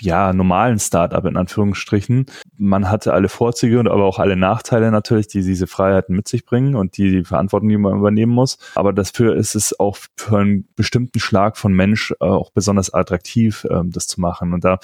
ja, 0.00 0.32
normalen 0.32 0.78
Startup 0.78 1.24
in 1.24 1.36
Anführungsstrichen. 1.36 2.26
Man 2.56 2.88
hatte 2.88 3.12
alle 3.12 3.28
Vorzüge 3.28 3.80
und 3.80 3.88
aber 3.88 4.04
auch 4.04 4.18
alle 4.20 4.36
Nachteile 4.36 4.90
natürlich, 4.92 5.26
die 5.26 5.42
diese 5.42 5.66
Freiheiten 5.66 6.14
mit 6.14 6.28
sich 6.28 6.44
bringen 6.44 6.76
und 6.76 6.96
die, 6.96 7.10
die 7.10 7.24
Verantwortung, 7.24 7.68
die 7.68 7.76
man 7.76 7.98
übernehmen 7.98 8.32
muss. 8.32 8.58
Aber 8.76 8.92
dafür 8.92 9.34
ist 9.34 9.56
es 9.56 9.78
auch 9.78 9.96
für 10.16 10.38
einen 10.38 10.68
bestimmten 10.76 11.18
Schlag 11.18 11.56
von 11.56 11.72
Mensch 11.72 12.12
äh, 12.20 12.24
auch 12.24 12.50
besonders 12.52 12.94
attraktiv, 12.94 13.64
äh, 13.68 13.80
das 13.86 14.06
zu 14.06 14.20
machen. 14.20 14.52
Und 14.52 14.64
da 14.64 14.78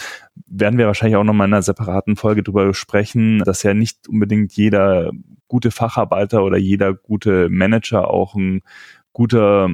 werden 0.47 0.79
wir 0.79 0.87
wahrscheinlich 0.87 1.17
auch 1.17 1.25
nochmal 1.25 1.46
in 1.46 1.55
einer 1.55 1.62
separaten 1.62 2.17
Folge 2.17 2.43
drüber 2.43 2.75
sprechen, 2.75 3.38
dass 3.41 3.62
ja 3.62 3.73
nicht 3.73 4.08
unbedingt 4.08 4.53
jeder 4.55 5.12
gute 5.46 5.70
Facharbeiter 5.70 6.43
oder 6.43 6.58
jeder 6.58 6.93
gute 6.94 7.49
Manager 7.50 8.08
auch 8.11 8.35
ein 8.35 8.62
guter 9.12 9.69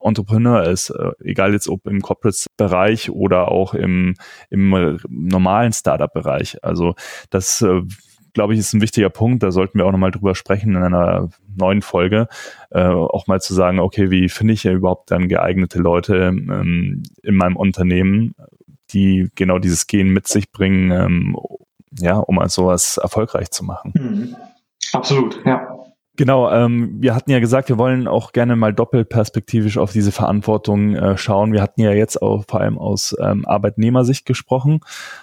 Entrepreneur 0.00 0.64
ist, 0.64 0.90
äh, 0.90 1.10
egal 1.20 1.52
jetzt 1.52 1.68
ob 1.68 1.86
im 1.86 2.00
Corporate-Bereich 2.00 3.10
oder 3.10 3.48
auch 3.50 3.74
im, 3.74 4.14
im 4.50 4.98
normalen 5.08 5.72
Startup-Bereich. 5.72 6.62
Also 6.64 6.94
das, 7.30 7.62
äh, 7.62 7.82
glaube 8.34 8.54
ich, 8.54 8.60
ist 8.60 8.72
ein 8.72 8.80
wichtiger 8.80 9.10
Punkt. 9.10 9.42
Da 9.42 9.50
sollten 9.50 9.78
wir 9.78 9.86
auch 9.86 9.92
nochmal 9.92 10.10
drüber 10.10 10.34
sprechen 10.34 10.76
in 10.76 10.82
einer 10.82 11.28
neuen 11.56 11.82
Folge. 11.82 12.28
Äh, 12.70 12.84
auch 12.84 13.26
mal 13.26 13.40
zu 13.40 13.54
sagen, 13.54 13.80
okay, 13.80 14.10
wie 14.10 14.28
finde 14.28 14.54
ich 14.54 14.64
ja 14.64 14.72
überhaupt 14.72 15.10
dann 15.10 15.28
geeignete 15.28 15.78
Leute 15.78 16.16
ähm, 16.28 17.02
in 17.22 17.34
meinem 17.34 17.56
Unternehmen, 17.56 18.34
die 18.90 19.28
genau 19.34 19.58
dieses 19.58 19.86
Gen 19.86 20.10
mit 20.10 20.28
sich 20.28 20.52
bringen, 20.52 20.90
ähm, 20.90 21.36
ja, 21.98 22.16
um 22.16 22.38
als 22.38 22.54
sowas 22.54 22.98
erfolgreich 22.98 23.50
zu 23.50 23.64
machen. 23.64 23.92
Mhm. 23.94 24.36
Absolut, 24.92 25.44
ja. 25.44 25.77
Genau, 26.18 26.50
ähm, 26.50 26.96
wir 27.00 27.14
hatten 27.14 27.30
ja 27.30 27.38
gesagt, 27.38 27.68
wir 27.68 27.78
wollen 27.78 28.08
auch 28.08 28.32
gerne 28.32 28.56
mal 28.56 28.74
doppelperspektivisch 28.74 29.78
auf 29.78 29.92
diese 29.92 30.10
Verantwortung 30.10 30.96
äh, 30.96 31.16
schauen. 31.16 31.52
Wir 31.52 31.62
hatten 31.62 31.80
ja 31.80 31.92
jetzt 31.92 32.20
auch 32.20 32.44
vor 32.48 32.60
allem 32.60 32.76
aus 32.76 33.14
ähm, 33.22 33.46
Arbeitnehmersicht 33.46 34.26
gesprochen, 34.26 34.80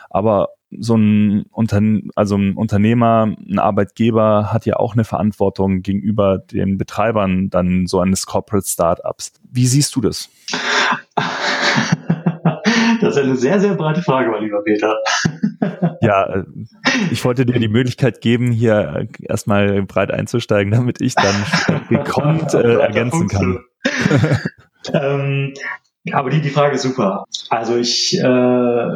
aber 0.10 0.52
so 0.72 0.96
ein, 0.96 1.48
Unterne 1.52 2.04
also 2.16 2.38
ein 2.38 2.54
Unternehmer, 2.56 3.36
ein 3.46 3.60
Arbeitgeber 3.60 4.54
hat 4.54 4.66
ja 4.66 4.78
auch 4.78 4.94
eine 4.94 5.04
Verantwortung 5.04 5.82
gegenüber 5.82 6.38
den 6.38 6.78
Betreibern 6.78 7.50
dann 7.50 7.88
so 7.88 8.00
eines 8.00 8.26
Corporate 8.26 8.66
Startups. 8.66 9.34
Wie 9.52 9.68
siehst 9.68 9.98
du 9.98 10.02
das? 10.02 10.30
Ist 13.16 13.24
eine 13.24 13.36
sehr, 13.36 13.60
sehr 13.60 13.76
breite 13.76 14.02
Frage, 14.02 14.30
mein 14.30 14.44
lieber 14.44 14.64
Peter. 14.64 14.98
Ja, 16.02 16.26
äh, 16.26 16.44
ich 17.12 17.24
wollte 17.26 17.46
dir 17.46 17.60
die 17.60 17.68
Möglichkeit 17.68 18.22
geben, 18.22 18.52
hier 18.52 19.08
erstmal 19.22 19.82
breit 19.84 20.12
einzusteigen, 20.12 20.72
damit 20.72 21.02
ich 21.02 21.16
dann 21.16 21.36
gekonnt 21.90 22.54
äh, 22.54 22.76
ergänzen 22.76 23.28
kann. 23.28 23.64
ähm, 24.94 25.54
aber 26.12 26.30
die, 26.30 26.42
die 26.42 26.50
Frage 26.50 26.76
ist 26.76 26.84
super. 26.84 27.24
Also 27.50 27.78
ich 27.78 28.20
äh, 28.20 28.90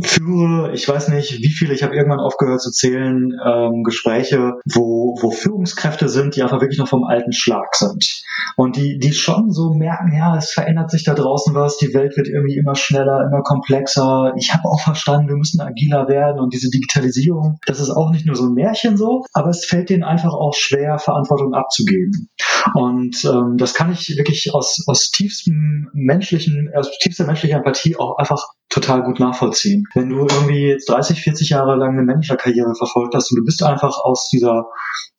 führe, 0.00 0.72
ich 0.72 0.88
weiß 0.88 1.08
nicht, 1.08 1.38
wie 1.38 1.50
viele, 1.50 1.72
ich 1.72 1.82
habe 1.84 1.94
irgendwann 1.94 2.18
aufgehört 2.18 2.60
zu 2.60 2.70
zählen, 2.70 3.32
ähm, 3.44 3.84
Gespräche, 3.84 4.54
wo, 4.64 5.16
wo 5.20 5.30
Führungskräfte 5.30 6.08
sind, 6.08 6.34
die 6.34 6.42
einfach 6.42 6.60
wirklich 6.60 6.78
noch 6.78 6.88
vom 6.88 7.04
alten 7.04 7.32
Schlag 7.32 7.74
sind. 7.76 8.22
Und 8.56 8.76
die, 8.76 8.98
die 8.98 9.12
schon 9.12 9.52
so 9.52 9.72
merken, 9.72 10.12
ja, 10.16 10.36
es 10.36 10.52
verändert 10.52 10.90
sich 10.90 11.04
da 11.04 11.14
draußen 11.14 11.54
was, 11.54 11.78
die 11.78 11.94
Welt 11.94 12.16
wird 12.16 12.28
irgendwie 12.28 12.56
immer 12.56 12.74
schneller, 12.74 13.24
immer 13.26 13.42
komplexer. 13.42 14.32
Ich 14.36 14.52
habe 14.52 14.68
auch 14.68 14.80
verstanden, 14.80 15.28
wir 15.28 15.36
müssen 15.36 15.60
agiler 15.60 16.08
werden 16.08 16.40
und 16.40 16.52
diese 16.52 16.70
Digitalisierung, 16.70 17.58
das 17.66 17.78
ist 17.78 17.90
auch 17.90 18.10
nicht 18.10 18.26
nur 18.26 18.34
so 18.34 18.46
ein 18.46 18.54
Märchen 18.54 18.96
so, 18.96 19.24
aber 19.32 19.50
es 19.50 19.64
fällt 19.64 19.90
denen 19.90 20.02
einfach 20.02 20.32
auch 20.32 20.54
schwer, 20.54 20.98
Verantwortung 20.98 21.54
abzugeben. 21.54 22.28
Und 22.74 23.24
ähm, 23.24 23.56
das 23.58 23.74
kann 23.74 23.92
ich 23.92 24.16
wirklich 24.16 24.52
aus, 24.54 24.82
aus 24.86 25.10
tiefstem 25.10 25.88
menschlichen, 25.92 26.70
aus 26.74 26.90
tiefster 26.98 27.26
menschlicher 27.26 27.58
Empathie 27.58 27.96
auch 27.96 28.18
einfach 28.18 28.42
total 28.68 29.02
gut 29.02 29.20
nachvollziehen. 29.20 29.84
Wenn 29.94 30.08
du 30.08 30.20
irgendwie 30.20 30.68
jetzt 30.68 30.88
30, 30.88 31.20
40 31.20 31.50
Jahre 31.50 31.76
lang 31.76 31.92
eine 31.92 32.02
Managerkarriere 32.02 32.74
verfolgt 32.74 33.14
hast 33.14 33.30
und 33.30 33.38
du 33.38 33.44
bist 33.44 33.62
einfach 33.62 33.98
aus 34.02 34.28
dieser, 34.30 34.66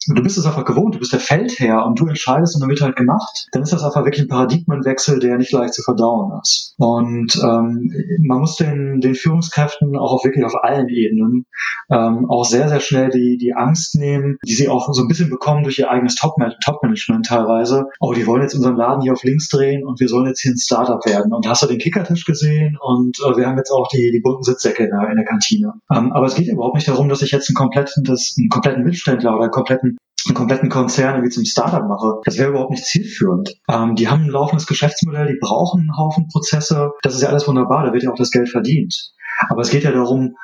du 0.08 0.22
bist 0.22 0.38
es 0.38 0.46
einfach 0.46 0.66
gewohnt, 0.66 0.96
du 0.96 1.00
bist 1.00 1.14
der 1.14 1.20
Feldherr 1.20 1.86
und 1.86 2.00
du 2.00 2.08
entscheidest 2.08 2.56
und 2.56 2.62
dann 2.62 2.70
wird 2.70 2.82
halt 2.82 2.96
gemacht, 2.96 3.48
dann 3.52 3.64
ist 3.64 3.74
das 3.74 3.84
einfach 3.84 4.04
wirklich 4.04 4.26
ein 4.26 4.28
Paradigmenwechsel, 4.28 5.20
der 5.20 5.38
nicht 5.38 5.52
leicht 5.52 5.74
zu 5.74 5.84
verdauen 5.84 6.40
ist. 6.42 6.74
Und 6.78 7.36
ähm, 7.44 7.92
man 8.26 8.40
muss 8.40 8.56
den, 8.58 9.00
den 9.02 9.16
Führungskräften 9.16 9.96
auch 9.98 10.24
wirklich 10.24 10.46
auf 10.46 10.56
allen 10.62 10.90
Ebenen 10.90 11.46
ähm, 11.90 12.26
auch 12.30 12.46
sehr, 12.46 12.70
sehr 12.70 12.80
schnell 12.80 13.10
die, 13.10 13.38
die 13.38 13.54
Angst 13.54 13.96
nehmen, 13.96 14.38
die 14.46 14.54
sie 14.54 14.70
auch 14.70 14.92
so 14.94 15.02
ein 15.02 15.08
bisschen 15.08 15.30
bekommen 15.30 15.64
durch 15.64 15.80
ihr 15.80 15.90
eigenes 15.90 16.16
Top-Management 16.16 17.26
teilweise. 17.26 17.86
Oh, 18.00 18.14
die 18.14 18.26
wollen 18.28 18.42
jetzt 18.42 18.56
unseren 18.56 18.76
Laden 18.76 19.02
hier 19.02 19.14
auf 19.14 19.24
links 19.24 19.50
drehen 19.50 19.86
und 19.86 20.00
wir 20.00 20.08
sollen 20.08 20.28
jetzt 20.28 20.42
hier 20.42 20.52
ein 20.52 20.58
Startup 20.58 21.04
werden. 21.06 21.34
Und 21.34 21.48
hast 21.48 21.64
du 21.64 21.68
den 21.68 21.80
Kickertisch 21.80 22.26
gesehen? 22.26 22.78
Und 22.82 23.18
äh, 23.20 23.38
wir 23.38 23.48
haben 23.48 23.58
jetzt 23.58 23.72
auch 23.72 23.88
die, 23.88 24.12
die 24.12 24.22
bunten 24.22 24.44
Sitzsäcke 24.44 24.84
in 24.84 24.90
der, 24.90 25.10
in 25.10 25.16
der 25.16 25.26
Kantine. 25.26 25.74
Ähm, 25.92 26.12
aber 26.12 26.26
es 26.26 26.36
geht 26.36 26.48
überhaupt 26.48 26.76
nicht 26.76 26.88
darum, 26.88 27.10
dass 27.10 27.22
ich 27.22 27.32
jetzt 27.32 27.50
einen 27.50 27.56
kompletten, 27.56 28.04
das, 28.04 28.36
einen 28.38 28.50
kompletten 28.50 28.84
Mittelständler 28.84 29.34
oder 29.34 29.44
einen 29.44 29.52
kompletten 29.52 29.95
einen 30.26 30.36
kompletten 30.36 30.70
Konzern 30.70 31.16
irgendwie 31.16 31.32
zum 31.32 31.46
Startup 31.46 31.88
mache. 31.88 32.22
Das 32.24 32.38
wäre 32.38 32.50
überhaupt 32.50 32.72
nicht 32.72 32.86
zielführend. 32.86 33.56
Ähm, 33.70 33.96
die 33.96 34.08
haben 34.08 34.24
ein 34.24 34.30
laufendes 34.30 34.68
Geschäftsmodell, 34.68 35.28
die 35.28 35.40
brauchen 35.40 35.82
einen 35.82 35.98
Haufen 35.98 36.28
Prozesse. 36.28 36.92
Das 37.02 37.16
ist 37.16 37.22
ja 37.22 37.30
alles 37.30 37.48
wunderbar, 37.48 37.86
da 37.86 37.94
wird 37.94 38.04
ja 38.04 38.12
auch 38.12 38.18
das 38.18 38.32
Geld 38.32 38.50
verdient. 38.50 39.12
Aber 39.50 39.62
es 39.62 39.70
geht 39.70 39.84
ja 39.84 39.92
darum, 39.92 40.36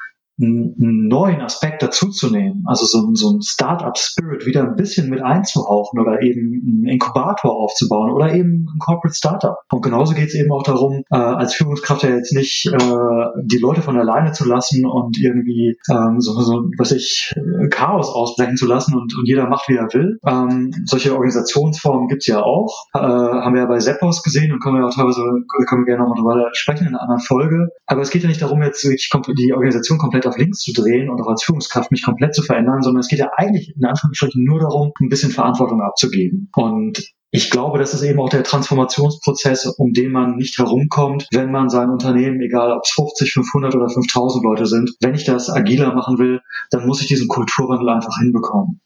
einen 0.42 1.08
neuen 1.08 1.42
Aspekt 1.42 1.84
dazuzunehmen, 1.84 2.64
also 2.66 2.86
so, 2.86 3.14
so 3.14 3.32
ein 3.32 3.42
Startup-Spirit 3.42 4.46
wieder 4.46 4.64
ein 4.64 4.76
bisschen 4.76 5.10
mit 5.10 5.22
einzuhauchen 5.22 6.00
oder 6.00 6.22
eben 6.22 6.62
einen 6.66 6.86
Inkubator 6.86 7.56
aufzubauen 7.56 8.12
oder 8.12 8.34
eben 8.34 8.68
ein 8.74 8.80
Corporate 8.80 9.16
Startup. 9.16 9.58
Und 9.72 9.82
genauso 9.82 10.14
geht 10.14 10.30
es 10.30 10.36
eben 10.36 10.52
auch 10.52 10.64
darum, 10.64 11.04
äh, 11.12 11.16
als 11.16 11.54
Führungskraft 11.54 12.04
ja 12.04 12.10
jetzt 12.10 12.34
nicht 12.34 12.68
äh, 12.68 13.26
die 13.44 13.58
Leute 13.58 13.82
von 13.82 13.98
alleine 13.98 14.32
zu 14.32 14.48
lassen 14.48 14.86
und 14.86 15.18
irgendwie 15.20 15.78
ähm, 15.90 16.20
so, 16.20 16.34
so 16.42 16.70
was 16.78 16.92
ich 16.92 17.34
Chaos 17.70 18.10
ausbrechen 18.10 18.58
zu 18.58 18.68
lassen 18.68 18.96
und, 18.96 19.16
und 19.18 19.28
jeder 19.28 19.48
macht, 19.48 19.68
wie 19.70 19.76
er 19.76 19.94
will. 19.94 20.20
Ähm, 20.26 20.72
solche 20.86 21.14
Organisationsformen 21.14 22.08
gibt's 22.08 22.28
ja 22.28 22.42
auch. 22.42 22.86
Äh, 22.94 23.00
haben 23.00 23.54
wir 23.54 23.62
ja 23.62 23.68
bei 23.68 23.80
Seppos 23.80 24.24
gesehen 24.24 24.52
und 24.52 24.62
können 24.62 24.78
wir 24.78 24.86
auch 24.86 24.94
teilweise, 24.94 25.22
können 25.68 25.82
wir 25.82 25.96
gerne 25.96 26.04
nochmal 26.04 26.18
drüber 26.18 26.50
sprechen 26.54 26.88
in 26.88 26.90
einer 26.90 27.02
anderen 27.02 27.22
Folge. 27.22 27.70
Aber 27.86 28.02
es 28.02 28.10
geht 28.10 28.24
ja 28.24 28.30
nicht 28.30 28.42
darum, 28.42 28.62
jetzt 28.62 28.84
die 28.84 29.54
Organisation 29.54 29.98
komplett 29.98 30.26
auf 30.32 30.38
links 30.38 30.60
zu 30.60 30.74
drehen 30.74 31.10
und 31.10 31.22
auch 31.22 31.28
als 31.28 31.44
Führungskraft 31.44 31.92
mich 31.92 32.04
komplett 32.04 32.34
zu 32.34 32.42
verändern, 32.42 32.82
sondern 32.82 33.02
es 33.02 33.08
geht 33.08 33.20
ja 33.20 33.32
eigentlich 33.36 33.74
in 33.76 33.86
Anführungsstrichen 33.86 34.44
nur 34.44 34.60
darum, 34.60 34.92
ein 35.00 35.10
bisschen 35.10 35.32
Verantwortung 35.32 35.82
abzugeben. 35.82 36.50
Und 36.56 37.04
ich 37.34 37.50
glaube, 37.50 37.80
das 37.80 37.94
ist 37.94 38.04
eben 38.04 38.20
auch 38.20 38.30
der 38.30 38.44
Transformationsprozess, 38.44 39.66
um 39.78 39.94
den 39.94 40.12
man 40.12 40.36
nicht 40.36 40.58
herumkommt, 40.58 41.28
wenn 41.32 41.52
man 41.52 41.70
sein 41.70 41.90
Unternehmen, 41.90 42.42
egal 42.42 42.72
ob 42.74 42.84
es 42.84 42.92
50, 42.92 43.32
500 43.34 43.76
oder 43.76 43.90
5000 43.90 44.44
Leute 44.44 44.66
sind, 44.66 44.92
wenn 45.00 45.16
ich 45.16 45.24
das 45.24 45.50
agiler 45.50 45.94
machen 45.94 46.18
will, 46.18 46.42
dann 46.72 46.86
muss 46.86 47.02
ich 47.02 47.08
diesen 47.08 47.30
Kulturwandel 47.30 47.88
einfach 47.90 48.18
hinbekommen. 48.20 48.82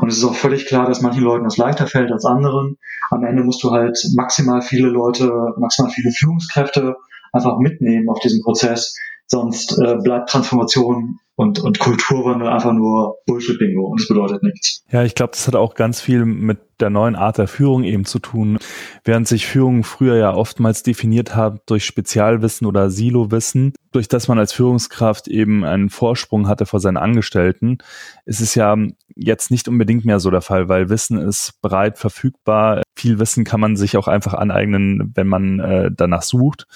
Und 0.00 0.08
es 0.08 0.18
ist 0.18 0.24
auch 0.24 0.34
völlig 0.34 0.66
klar, 0.66 0.86
dass 0.86 1.00
manchen 1.00 1.22
Leuten 1.22 1.44
das 1.44 1.56
leichter 1.56 1.86
fällt 1.86 2.10
als 2.12 2.24
anderen. 2.24 2.76
Am 3.10 3.24
Ende 3.24 3.44
musst 3.44 3.62
du 3.62 3.70
halt 3.70 3.98
maximal 4.16 4.60
viele 4.60 4.88
Leute, 4.88 5.32
maximal 5.56 5.90
viele 5.90 6.10
Führungskräfte 6.10 6.96
einfach 7.32 7.58
mitnehmen 7.58 8.08
auf 8.08 8.20
diesen 8.20 8.42
Prozess, 8.42 8.94
Sonst 9.30 9.78
äh, 9.78 9.96
bleibt 10.02 10.30
Transformation 10.30 11.20
und, 11.38 11.60
und 11.60 11.78
Kulturwandel 11.78 12.48
einfach 12.48 12.72
nur 12.72 13.18
Bullshit-Bingo 13.26 13.86
und 13.86 14.00
es 14.00 14.08
bedeutet 14.08 14.42
nichts. 14.42 14.82
Ja, 14.90 15.04
ich 15.04 15.14
glaube, 15.14 15.30
das 15.32 15.46
hat 15.46 15.54
auch 15.54 15.74
ganz 15.74 16.00
viel 16.00 16.24
mit 16.24 16.58
der 16.80 16.90
neuen 16.90 17.14
Art 17.14 17.38
der 17.38 17.46
Führung 17.46 17.84
eben 17.84 18.04
zu 18.04 18.18
tun. 18.18 18.58
Während 19.04 19.28
sich 19.28 19.46
Führung 19.46 19.84
früher 19.84 20.16
ja 20.16 20.34
oftmals 20.34 20.82
definiert 20.82 21.36
hat 21.36 21.62
durch 21.66 21.84
Spezialwissen 21.84 22.66
oder 22.66 22.90
Silowissen, 22.90 23.74
durch 23.92 24.08
das 24.08 24.26
man 24.26 24.38
als 24.38 24.52
Führungskraft 24.52 25.28
eben 25.28 25.64
einen 25.64 25.90
Vorsprung 25.90 26.48
hatte 26.48 26.66
vor 26.66 26.80
seinen 26.80 26.96
Angestellten, 26.96 27.78
ist 28.24 28.40
es 28.40 28.56
ja 28.56 28.76
jetzt 29.18 29.50
nicht 29.50 29.68
unbedingt 29.68 30.04
mehr 30.04 30.20
so 30.20 30.30
der 30.30 30.40
Fall, 30.40 30.68
weil 30.68 30.88
Wissen 30.88 31.18
ist 31.18 31.60
breit 31.60 31.98
verfügbar. 31.98 32.82
Viel 32.96 33.18
Wissen 33.18 33.44
kann 33.44 33.60
man 33.60 33.76
sich 33.76 33.96
auch 33.96 34.06
einfach 34.06 34.34
aneignen, 34.34 35.12
wenn 35.14 35.26
man 35.26 35.58
äh, 35.58 35.90
danach 35.94 36.22
sucht. 36.22 36.66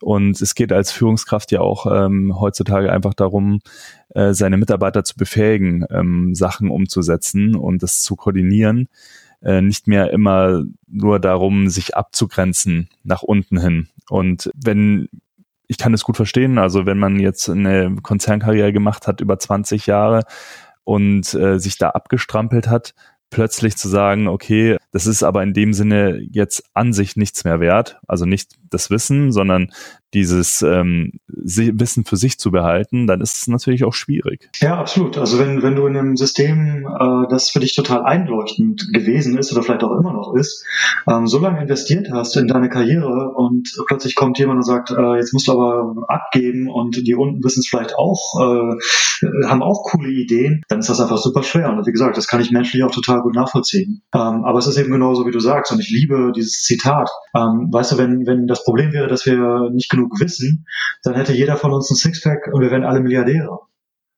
Und 0.00 0.40
es 0.40 0.54
geht 0.54 0.72
als 0.72 0.90
Führungskraft 0.90 1.52
ja 1.52 1.60
auch 1.60 1.86
ähm, 1.86 2.38
heutzutage 2.40 2.90
einfach 2.90 3.14
darum, 3.14 3.60
äh, 4.14 4.32
seine 4.32 4.56
Mitarbeiter 4.56 5.04
zu 5.04 5.16
befähigen, 5.16 5.84
ähm, 5.90 6.34
Sachen 6.34 6.70
umzusetzen 6.70 7.54
und 7.54 7.82
das 7.82 8.00
zu 8.00 8.16
koordinieren. 8.16 8.88
Äh, 9.42 9.60
nicht 9.60 9.86
mehr 9.86 10.10
immer 10.10 10.64
nur 10.86 11.20
darum, 11.20 11.68
sich 11.68 11.96
abzugrenzen 11.96 12.88
nach 13.04 13.22
unten 13.22 13.60
hin. 13.60 13.88
Und 14.08 14.50
wenn 14.54 15.08
ich 15.68 15.78
kann 15.78 15.94
es 15.94 16.04
gut 16.04 16.16
verstehen, 16.16 16.58
also 16.58 16.84
wenn 16.84 16.98
man 16.98 17.18
jetzt 17.18 17.48
eine 17.48 17.96
Konzernkarriere 18.02 18.74
gemacht 18.74 19.06
hat 19.06 19.22
über 19.22 19.38
20 19.38 19.86
Jahre 19.86 20.24
und 20.84 21.32
äh, 21.34 21.58
sich 21.58 21.78
da 21.78 21.90
abgestrampelt 21.90 22.68
hat, 22.68 22.94
plötzlich 23.30 23.76
zu 23.76 23.88
sagen, 23.88 24.28
okay, 24.28 24.76
das 24.92 25.06
ist 25.06 25.22
aber 25.22 25.42
in 25.42 25.54
dem 25.54 25.72
Sinne 25.72 26.18
jetzt 26.30 26.64
an 26.74 26.92
sich 26.92 27.16
nichts 27.16 27.44
mehr 27.44 27.60
wert, 27.60 27.98
also 28.06 28.26
nicht 28.26 28.52
das 28.70 28.90
Wissen, 28.90 29.32
sondern 29.32 29.72
dieses 30.14 30.62
ähm, 30.62 31.12
Wissen 31.26 32.04
für 32.04 32.16
sich 32.16 32.38
zu 32.38 32.50
behalten, 32.50 33.06
dann 33.06 33.20
ist 33.20 33.38
es 33.38 33.48
natürlich 33.48 33.84
auch 33.84 33.94
schwierig. 33.94 34.50
Ja, 34.60 34.78
absolut. 34.78 35.18
Also 35.18 35.38
wenn, 35.38 35.62
wenn 35.62 35.76
du 35.76 35.86
in 35.86 35.96
einem 35.96 36.16
System, 36.16 36.86
äh, 36.86 37.28
das 37.30 37.50
für 37.50 37.60
dich 37.60 37.74
total 37.74 38.02
einleuchtend 38.04 38.92
gewesen 38.92 39.38
ist 39.38 39.52
oder 39.52 39.62
vielleicht 39.62 39.84
auch 39.84 39.98
immer 39.98 40.12
noch 40.12 40.34
ist, 40.34 40.64
ähm, 41.08 41.26
so 41.26 41.38
lange 41.38 41.62
investiert 41.62 42.08
hast 42.12 42.36
in 42.36 42.48
deine 42.48 42.68
Karriere 42.68 43.30
und 43.34 43.68
plötzlich 43.86 44.14
kommt 44.14 44.38
jemand 44.38 44.58
und 44.58 44.64
sagt, 44.64 44.90
äh, 44.90 45.16
jetzt 45.16 45.32
musst 45.32 45.48
du 45.48 45.52
aber 45.52 45.94
abgeben 46.08 46.68
und 46.68 47.06
die 47.06 47.14
unten 47.14 47.42
wissen 47.42 47.60
es 47.60 47.68
vielleicht 47.68 47.94
auch, 47.96 48.20
äh, 48.40 49.46
haben 49.46 49.62
auch 49.62 49.84
coole 49.84 50.10
Ideen, 50.10 50.62
dann 50.68 50.80
ist 50.80 50.88
das 50.88 51.00
einfach 51.00 51.18
super 51.18 51.42
schwer. 51.42 51.70
Und 51.70 51.86
wie 51.86 51.92
gesagt, 51.92 52.16
das 52.16 52.26
kann 52.26 52.40
ich 52.40 52.50
menschlich 52.50 52.82
auch 52.84 52.90
total 52.90 53.22
gut 53.22 53.34
nachvollziehen. 53.34 54.02
Ähm, 54.14 54.44
aber 54.44 54.58
es 54.58 54.66
ist 54.66 54.76
eben 54.76 54.92
genauso, 54.92 55.26
wie 55.26 55.30
du 55.30 55.40
sagst. 55.40 55.72
Und 55.72 55.80
ich 55.80 55.90
liebe 55.90 56.32
dieses 56.34 56.62
Zitat. 56.62 57.08
Ähm, 57.34 57.68
weißt 57.70 57.92
du, 57.92 57.98
wenn, 57.98 58.26
wenn 58.26 58.46
das 58.46 58.64
Problem 58.64 58.92
wäre, 58.92 59.08
dass 59.08 59.26
wir 59.26 59.70
nicht 59.72 59.90
genug 59.90 60.01
wissen, 60.10 60.66
dann 61.02 61.14
hätte 61.14 61.32
jeder 61.32 61.56
von 61.56 61.72
uns 61.72 61.90
ein 61.90 61.96
Sixpack 61.96 62.48
und 62.52 62.60
wir 62.60 62.70
wären 62.70 62.84
alle 62.84 63.00
Milliardäre. 63.00 63.58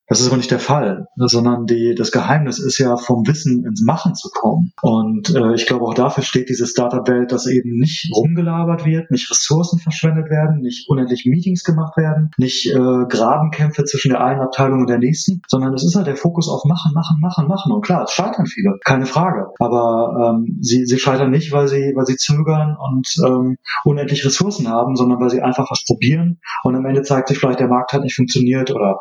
Das 0.06 0.20
ist 0.20 0.28
aber 0.28 0.36
nicht 0.36 0.50
der 0.50 0.58
Fall, 0.58 1.06
sondern 1.16 1.66
die, 1.66 1.94
das 1.94 2.12
Geheimnis 2.12 2.58
ist 2.58 2.78
ja 2.78 2.96
vom 2.96 3.26
Wissen 3.26 3.64
ins 3.64 3.82
Machen 3.82 4.14
zu 4.14 4.28
kommen. 4.30 4.72
Und 4.82 5.34
äh, 5.34 5.54
ich 5.54 5.66
glaube 5.66 5.84
auch 5.86 5.94
dafür 5.94 6.22
steht 6.22 6.50
diese 6.50 6.66
Startup-Welt, 6.66 7.32
dass 7.32 7.46
eben 7.46 7.78
nicht 7.78 8.10
rumgelabert 8.14 8.84
wird, 8.84 9.10
nicht 9.10 9.30
Ressourcen 9.30 9.78
verschwendet 9.78 10.28
werden, 10.28 10.60
nicht 10.60 10.88
unendlich 10.88 11.24
Meetings 11.24 11.64
gemacht 11.64 11.96
werden, 11.96 12.30
nicht 12.36 12.66
äh, 12.66 13.06
Grabenkämpfe 13.08 13.84
zwischen 13.84 14.10
der 14.10 14.22
einen 14.22 14.40
Abteilung 14.40 14.80
und 14.80 14.90
der 14.90 14.98
nächsten, 14.98 15.40
sondern 15.48 15.72
es 15.72 15.84
ist 15.84 15.96
halt 15.96 16.06
der 16.06 16.16
Fokus 16.16 16.48
auf 16.48 16.64
Machen, 16.64 16.92
Machen, 16.92 17.18
Machen, 17.20 17.48
Machen. 17.48 17.72
Und 17.72 17.82
klar, 17.82 18.04
es 18.04 18.12
scheitern 18.12 18.46
viele, 18.46 18.78
keine 18.84 19.06
Frage. 19.06 19.46
Aber 19.58 20.34
ähm, 20.36 20.58
sie, 20.60 20.84
sie 20.84 20.98
scheitern 20.98 21.30
nicht, 21.30 21.52
weil 21.52 21.68
sie, 21.68 21.92
weil 21.94 22.06
sie 22.06 22.16
zögern 22.16 22.76
und 22.78 23.08
ähm, 23.26 23.56
unendlich 23.84 24.24
Ressourcen 24.26 24.68
haben, 24.68 24.96
sondern 24.96 25.18
weil 25.20 25.30
sie 25.30 25.40
einfach 25.40 25.70
was 25.70 25.84
probieren 25.84 26.40
und 26.62 26.76
am 26.76 26.84
Ende 26.84 27.02
zeigt 27.02 27.28
sich 27.28 27.38
vielleicht, 27.38 27.60
der 27.60 27.68
Markt 27.68 27.92
hat 27.92 28.02
nicht 28.02 28.16
funktioniert 28.16 28.70
oder 28.70 28.98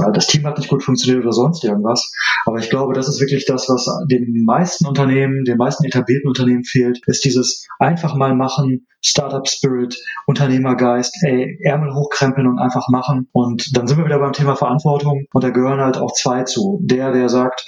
äh, 0.00 0.12
das 0.12 0.26
Team 0.26 0.41
Team 0.42 0.50
hat 0.50 0.58
nicht 0.58 0.68
gut 0.68 0.82
funktioniert 0.82 1.22
oder 1.24 1.32
sonst 1.32 1.64
irgendwas. 1.64 2.12
Aber 2.44 2.58
ich 2.58 2.68
glaube, 2.68 2.94
das 2.94 3.08
ist 3.08 3.20
wirklich 3.20 3.46
das, 3.46 3.68
was 3.68 3.88
den 4.10 4.44
meisten 4.44 4.86
Unternehmen, 4.86 5.44
den 5.44 5.56
meisten 5.56 5.84
etablierten 5.84 6.28
Unternehmen 6.28 6.64
fehlt, 6.64 7.00
ist 7.06 7.24
dieses 7.24 7.66
einfach 7.78 8.14
mal 8.14 8.34
machen, 8.34 8.86
Startup 9.04 9.46
Spirit, 9.48 9.96
Unternehmergeist, 10.26 11.16
ey, 11.24 11.58
Ärmel 11.62 11.94
hochkrempeln 11.94 12.46
und 12.46 12.58
einfach 12.58 12.88
machen. 12.88 13.28
Und 13.32 13.76
dann 13.76 13.86
sind 13.86 13.98
wir 13.98 14.04
wieder 14.04 14.18
beim 14.18 14.32
Thema 14.32 14.54
Verantwortung 14.54 15.26
und 15.32 15.44
da 15.44 15.50
gehören 15.50 15.80
halt 15.80 15.96
auch 15.96 16.12
zwei 16.12 16.44
zu. 16.44 16.78
Der, 16.82 17.12
der 17.12 17.28
sagt, 17.28 17.66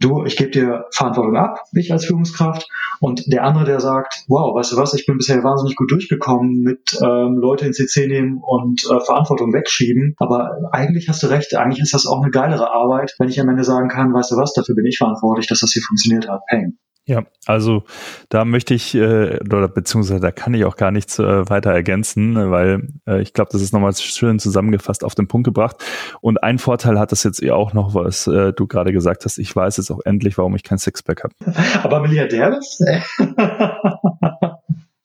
du, 0.00 0.24
ich 0.24 0.36
gebe 0.36 0.50
dir 0.50 0.86
Verantwortung 0.92 1.36
ab, 1.36 1.64
ich 1.72 1.92
als 1.92 2.04
Führungskraft, 2.04 2.68
und 3.00 3.32
der 3.32 3.44
andere, 3.44 3.64
der 3.64 3.80
sagt, 3.80 4.24
wow, 4.28 4.54
weißt 4.54 4.72
du 4.72 4.76
was, 4.76 4.94
ich 4.94 5.06
bin 5.06 5.18
bisher 5.18 5.42
wahnsinnig 5.44 5.76
gut 5.76 5.90
durchgekommen 5.90 6.62
mit 6.62 6.98
ähm, 7.02 7.38
Leute 7.38 7.66
in 7.66 7.72
CC 7.72 8.06
nehmen 8.06 8.40
und 8.42 8.84
äh, 8.84 9.00
Verantwortung 9.00 9.52
wegschieben, 9.52 10.14
aber 10.18 10.58
eigentlich 10.72 11.08
hast 11.08 11.22
du 11.22 11.28
recht, 11.28 11.54
eigentlich 11.54 11.80
ist 11.80 11.94
das 11.94 12.06
auch 12.06 12.22
eine 12.22 12.30
geilere 12.30 12.72
Arbeit, 12.72 13.14
wenn 13.18 13.28
ich 13.28 13.40
am 13.40 13.48
Ende 13.48 13.64
sagen 13.64 13.88
kann, 13.88 14.12
weißt 14.12 14.32
du 14.32 14.36
was, 14.36 14.52
dafür 14.52 14.74
bin 14.74 14.86
ich 14.86 14.98
verantwortlich, 14.98 15.46
dass 15.46 15.60
das 15.60 15.72
hier 15.72 15.82
funktioniert 15.82 16.28
hat. 16.28 16.40
Hey. 16.48 16.72
Ja, 17.08 17.24
also 17.46 17.84
da 18.28 18.44
möchte 18.44 18.74
ich, 18.74 18.94
äh, 18.94 19.38
oder 19.40 19.66
beziehungsweise 19.66 20.20
da 20.20 20.30
kann 20.30 20.52
ich 20.52 20.66
auch 20.66 20.76
gar 20.76 20.90
nichts 20.90 21.18
äh, 21.18 21.48
weiter 21.48 21.72
ergänzen, 21.72 22.50
weil 22.50 22.86
äh, 23.06 23.22
ich 23.22 23.32
glaube, 23.32 23.48
das 23.50 23.62
ist 23.62 23.72
nochmal 23.72 23.94
schön 23.96 24.38
zusammengefasst 24.38 25.02
auf 25.02 25.14
den 25.14 25.26
Punkt 25.26 25.46
gebracht. 25.46 25.76
Und 26.20 26.42
ein 26.42 26.58
Vorteil 26.58 26.98
hat 26.98 27.10
das 27.10 27.22
jetzt 27.22 27.42
eh 27.42 27.50
auch 27.50 27.72
noch, 27.72 27.94
was 27.94 28.26
äh, 28.26 28.52
du 28.52 28.66
gerade 28.66 28.92
gesagt 28.92 29.24
hast. 29.24 29.38
Ich 29.38 29.56
weiß 29.56 29.78
jetzt 29.78 29.90
auch 29.90 30.00
endlich, 30.04 30.36
warum 30.36 30.54
ich 30.54 30.64
kein 30.64 30.76
Sixpack 30.76 31.24
habe. 31.24 31.34
Aber 31.82 32.00
Milliardär 32.00 32.50
bist? 32.50 32.84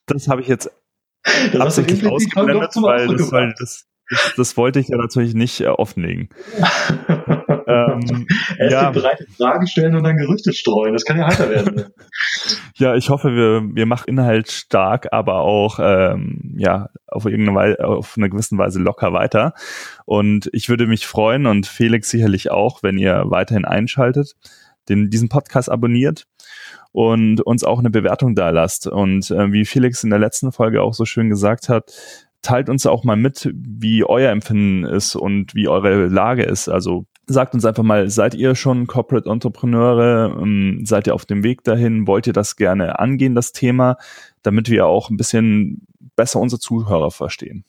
das 0.06 0.28
habe 0.28 0.42
ich 0.42 0.50
jetzt 0.50 0.70
das 1.54 1.62
absichtlich 1.62 2.06
ausgeblendet, 2.06 2.76
weil 2.82 3.16
das, 3.16 3.32
weil 3.32 3.56
das 3.58 3.86
das, 4.10 4.34
das, 4.38 4.58
wollte 4.58 4.80
ich 4.80 4.90
ja 4.90 4.98
natürlich 4.98 5.34
nicht 5.34 5.62
äh, 5.62 5.68
offenlegen. 5.68 6.30
ähm, 7.68 8.28
Erst 8.58 8.72
ja. 8.72 8.92
breite 8.92 9.26
Fragen 9.38 9.68
stellen 9.68 9.96
und 9.96 10.04
dann 10.04 10.18
Gerüchte 10.18 10.54
streuen. 10.54 10.94
Das 10.94 11.06
kann 11.06 11.18
ja 11.18 11.28
heiter 11.28 11.50
werden. 11.50 11.86
ja, 12.76 12.96
ich 12.96 13.10
hoffe, 13.10 13.30
wir, 13.30 13.64
wir 13.74 13.86
machen 13.86 14.10
Inhalt 14.10 14.52
stark, 14.52 15.08
aber 15.12 15.42
auch 15.42 15.80
ähm, 15.82 16.56
ja 16.58 16.90
auf 17.08 17.26
irgendeine 17.26 17.58
Weise, 17.58 17.86
auf 17.86 18.16
eine 18.18 18.30
gewisse 18.30 18.58
Weise 18.58 18.80
locker 18.80 19.14
weiter. 19.14 19.54
Und 20.06 20.50
ich 20.54 20.70
würde 20.70 20.88
mich 20.88 21.08
freuen 21.08 21.46
und 21.46 21.66
Felix 21.66 22.10
sicherlich 22.10 22.52
auch, 22.52 22.84
wenn 22.84 22.98
ihr 22.98 23.24
weiterhin 23.28 23.66
einschaltet, 23.66 24.34
den, 24.90 25.10
diesen 25.10 25.30
Podcast 25.30 25.72
abonniert 25.72 26.26
und 26.92 27.42
uns 27.42 27.64
auch 27.64 27.80
eine 27.80 27.90
Bewertung 27.90 28.36
da 28.36 28.50
lasst. 28.50 28.88
Und 28.88 29.32
äh, 29.32 29.52
wie 29.52 29.66
Felix 29.66 30.04
in 30.04 30.10
der 30.10 30.20
letzten 30.20 30.52
Folge 30.52 30.82
auch 30.82 30.94
so 30.94 31.06
schön 31.06 31.30
gesagt 31.30 31.70
hat, 31.70 31.94
teilt 32.44 32.70
uns 32.70 32.86
auch 32.86 33.04
mal 33.04 33.16
mit, 33.16 33.50
wie 33.56 34.06
euer 34.06 34.30
Empfinden 34.30 34.84
ist 34.84 35.16
und 35.16 35.56
wie 35.56 35.68
eure 35.68 36.08
Lage 36.08 36.44
ist. 36.44 36.70
Also 36.70 37.06
sagt 37.26 37.54
uns 37.54 37.66
einfach 37.66 37.84
mal, 37.84 38.10
seid 38.10 38.36
ihr 38.36 38.54
schon 38.54 38.86
Corporate 38.86 39.30
Entrepreneure? 39.30 40.38
Ähm, 40.40 40.82
seid 40.86 41.08
ihr 41.08 41.16
auf 41.16 41.26
dem 41.26 41.44
Weg 41.44 41.64
dahin? 41.64 42.06
Wollt 42.06 42.28
ihr 42.28 42.34
das 42.34 42.56
gerne 42.56 43.00
angehen, 43.00 43.34
das 43.34 43.54
Thema, 43.54 43.98
damit 44.44 44.70
wir 44.70 44.86
auch 44.86 45.10
ein 45.10 45.18
bisschen 45.18 45.88
besser 46.16 46.40
unsere 46.40 46.60
Zuhörer 46.60 47.12
verstehen? 47.12 47.66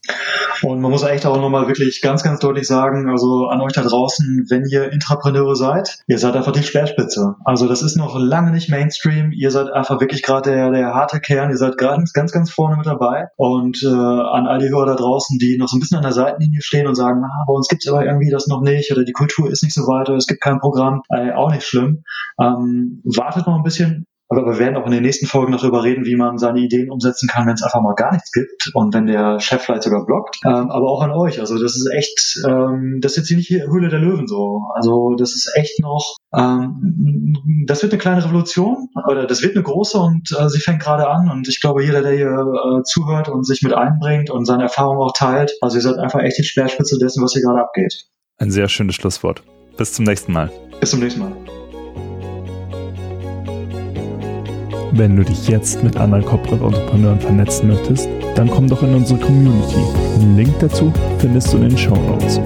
Und 0.62 0.80
man 0.80 0.90
muss 0.90 1.02
echt 1.02 1.26
auch 1.26 1.36
nochmal 1.36 1.66
wirklich 1.68 2.00
ganz, 2.00 2.22
ganz 2.22 2.40
deutlich 2.40 2.66
sagen, 2.66 3.08
also 3.10 3.48
an 3.48 3.60
euch 3.60 3.72
da 3.72 3.82
draußen, 3.82 4.46
wenn 4.48 4.64
ihr 4.64 4.92
Intrapreneure 4.92 5.56
seid, 5.56 5.98
ihr 6.06 6.18
seid 6.18 6.36
einfach 6.36 6.52
die 6.52 6.62
Speerspitze. 6.62 7.34
Also 7.44 7.66
das 7.66 7.82
ist 7.82 7.96
noch 7.96 8.18
lange 8.18 8.50
nicht 8.50 8.70
Mainstream. 8.70 9.32
Ihr 9.32 9.50
seid 9.50 9.70
einfach 9.70 10.00
wirklich 10.00 10.22
gerade 10.22 10.50
der, 10.50 10.70
der 10.70 10.94
harte 10.94 11.20
Kern. 11.20 11.50
Ihr 11.50 11.56
seid 11.56 11.76
ganz, 11.76 12.12
ganz, 12.12 12.32
ganz 12.32 12.50
vorne 12.50 12.76
mit 12.76 12.86
dabei. 12.86 13.28
Und 13.36 13.82
äh, 13.82 13.88
an 13.88 14.46
all 14.46 14.58
die 14.58 14.68
Hörer 14.68 14.86
da 14.86 14.94
draußen, 14.94 15.38
die 15.38 15.58
noch 15.58 15.68
so 15.68 15.76
ein 15.76 15.80
bisschen 15.80 15.96
an 15.96 16.02
der 16.02 16.12
Seitenlinie 16.12 16.62
stehen 16.62 16.86
und 16.86 16.94
sagen, 16.94 17.22
ah, 17.24 17.44
bei 17.46 17.52
uns 17.52 17.68
gibt's 17.68 17.88
aber 17.88 18.04
irgendwie 18.04 18.30
das 18.30 18.46
noch 18.46 18.60
nicht 18.60 18.92
oder 18.92 19.04
die 19.04 19.12
Kultur 19.12 19.50
ist 19.50 19.62
nicht 19.62 19.74
so 19.74 19.82
weit 19.82 20.08
oder 20.08 20.18
es 20.18 20.26
gibt 20.26 20.40
kein 20.40 20.60
Programm, 20.60 21.02
äh, 21.10 21.32
auch 21.32 21.50
nicht 21.50 21.66
schlimm. 21.66 22.04
Ähm, 22.40 23.02
wartet 23.04 23.46
noch 23.46 23.56
ein 23.56 23.62
bisschen, 23.62 24.06
aber 24.28 24.46
wir 24.46 24.58
werden 24.58 24.76
auch 24.76 24.86
in 24.86 24.92
den 24.92 25.02
nächsten 25.02 25.26
Folgen 25.26 25.52
noch 25.52 25.60
darüber 25.60 25.84
reden, 25.84 26.06
wie 26.06 26.16
man 26.16 26.38
seine 26.38 26.60
Ideen 26.60 26.90
umsetzen 26.90 27.28
kann, 27.28 27.46
wenn 27.46 27.54
es 27.54 27.62
einfach 27.62 27.82
mal 27.82 27.94
gar 27.94 28.12
nichts 28.12 28.32
gibt 28.32 28.70
und 28.74 28.94
wenn 28.94 29.06
der 29.06 29.38
Chef 29.40 29.62
vielleicht 29.62 29.82
sogar 29.82 30.06
blockt. 30.06 30.38
Ähm, 30.44 30.70
aber 30.70 30.90
auch 30.90 31.02
an 31.02 31.10
euch. 31.10 31.40
Also 31.40 31.60
das 31.60 31.76
ist 31.76 31.88
echt, 31.92 32.40
ähm, 32.48 32.98
das 33.00 33.12
ist 33.12 33.16
jetzt 33.18 33.28
hier 33.28 33.36
nicht 33.36 33.50
Höhle 33.50 33.88
der 33.88 33.98
Löwen 33.98 34.26
so. 34.26 34.62
Also 34.74 35.14
das 35.16 35.34
ist 35.34 35.52
echt 35.54 35.80
noch, 35.80 36.16
ähm, 36.34 37.36
das 37.66 37.82
wird 37.82 37.92
eine 37.92 38.00
kleine 38.00 38.24
Revolution 38.24 38.88
oder 39.08 39.26
das 39.26 39.42
wird 39.42 39.54
eine 39.54 39.62
große 39.62 39.98
und 39.98 40.30
äh, 40.32 40.48
sie 40.48 40.60
fängt 40.60 40.80
gerade 40.80 41.06
an. 41.08 41.30
Und 41.30 41.48
ich 41.48 41.60
glaube, 41.60 41.84
jeder, 41.84 42.02
der 42.02 42.12
hier 42.12 42.30
äh, 42.30 42.82
zuhört 42.84 43.28
und 43.28 43.46
sich 43.46 43.62
mit 43.62 43.74
einbringt 43.74 44.30
und 44.30 44.46
seine 44.46 44.64
Erfahrungen 44.64 45.00
auch 45.00 45.12
teilt, 45.12 45.52
also 45.60 45.76
ihr 45.76 45.82
seid 45.82 45.98
einfach 45.98 46.20
echt 46.20 46.38
die 46.38 46.44
Speerspitze 46.44 46.98
dessen, 46.98 47.22
was 47.22 47.32
hier 47.32 47.42
gerade 47.42 47.60
abgeht. 47.60 48.06
Ein 48.38 48.50
sehr 48.50 48.68
schönes 48.68 48.96
Schlusswort. 48.96 49.42
Bis 49.76 49.92
zum 49.92 50.04
nächsten 50.04 50.32
Mal. 50.32 50.50
Bis 50.80 50.90
zum 50.90 51.00
nächsten 51.00 51.20
Mal. 51.20 51.63
Wenn 54.96 55.16
du 55.16 55.24
dich 55.24 55.48
jetzt 55.48 55.82
mit 55.82 55.96
anderen 55.96 56.24
Corporate 56.24 56.64
Entrepreneuren 56.64 57.18
vernetzen 57.18 57.66
möchtest, 57.66 58.08
dann 58.36 58.48
komm 58.48 58.68
doch 58.68 58.80
in 58.84 58.94
unsere 58.94 59.18
Community. 59.18 59.82
Den 60.20 60.36
Link 60.36 60.54
dazu 60.60 60.92
findest 61.18 61.52
du 61.52 61.56
in 61.56 61.70
den 61.70 61.76
Show 61.76 61.96
Notes. 61.96 62.40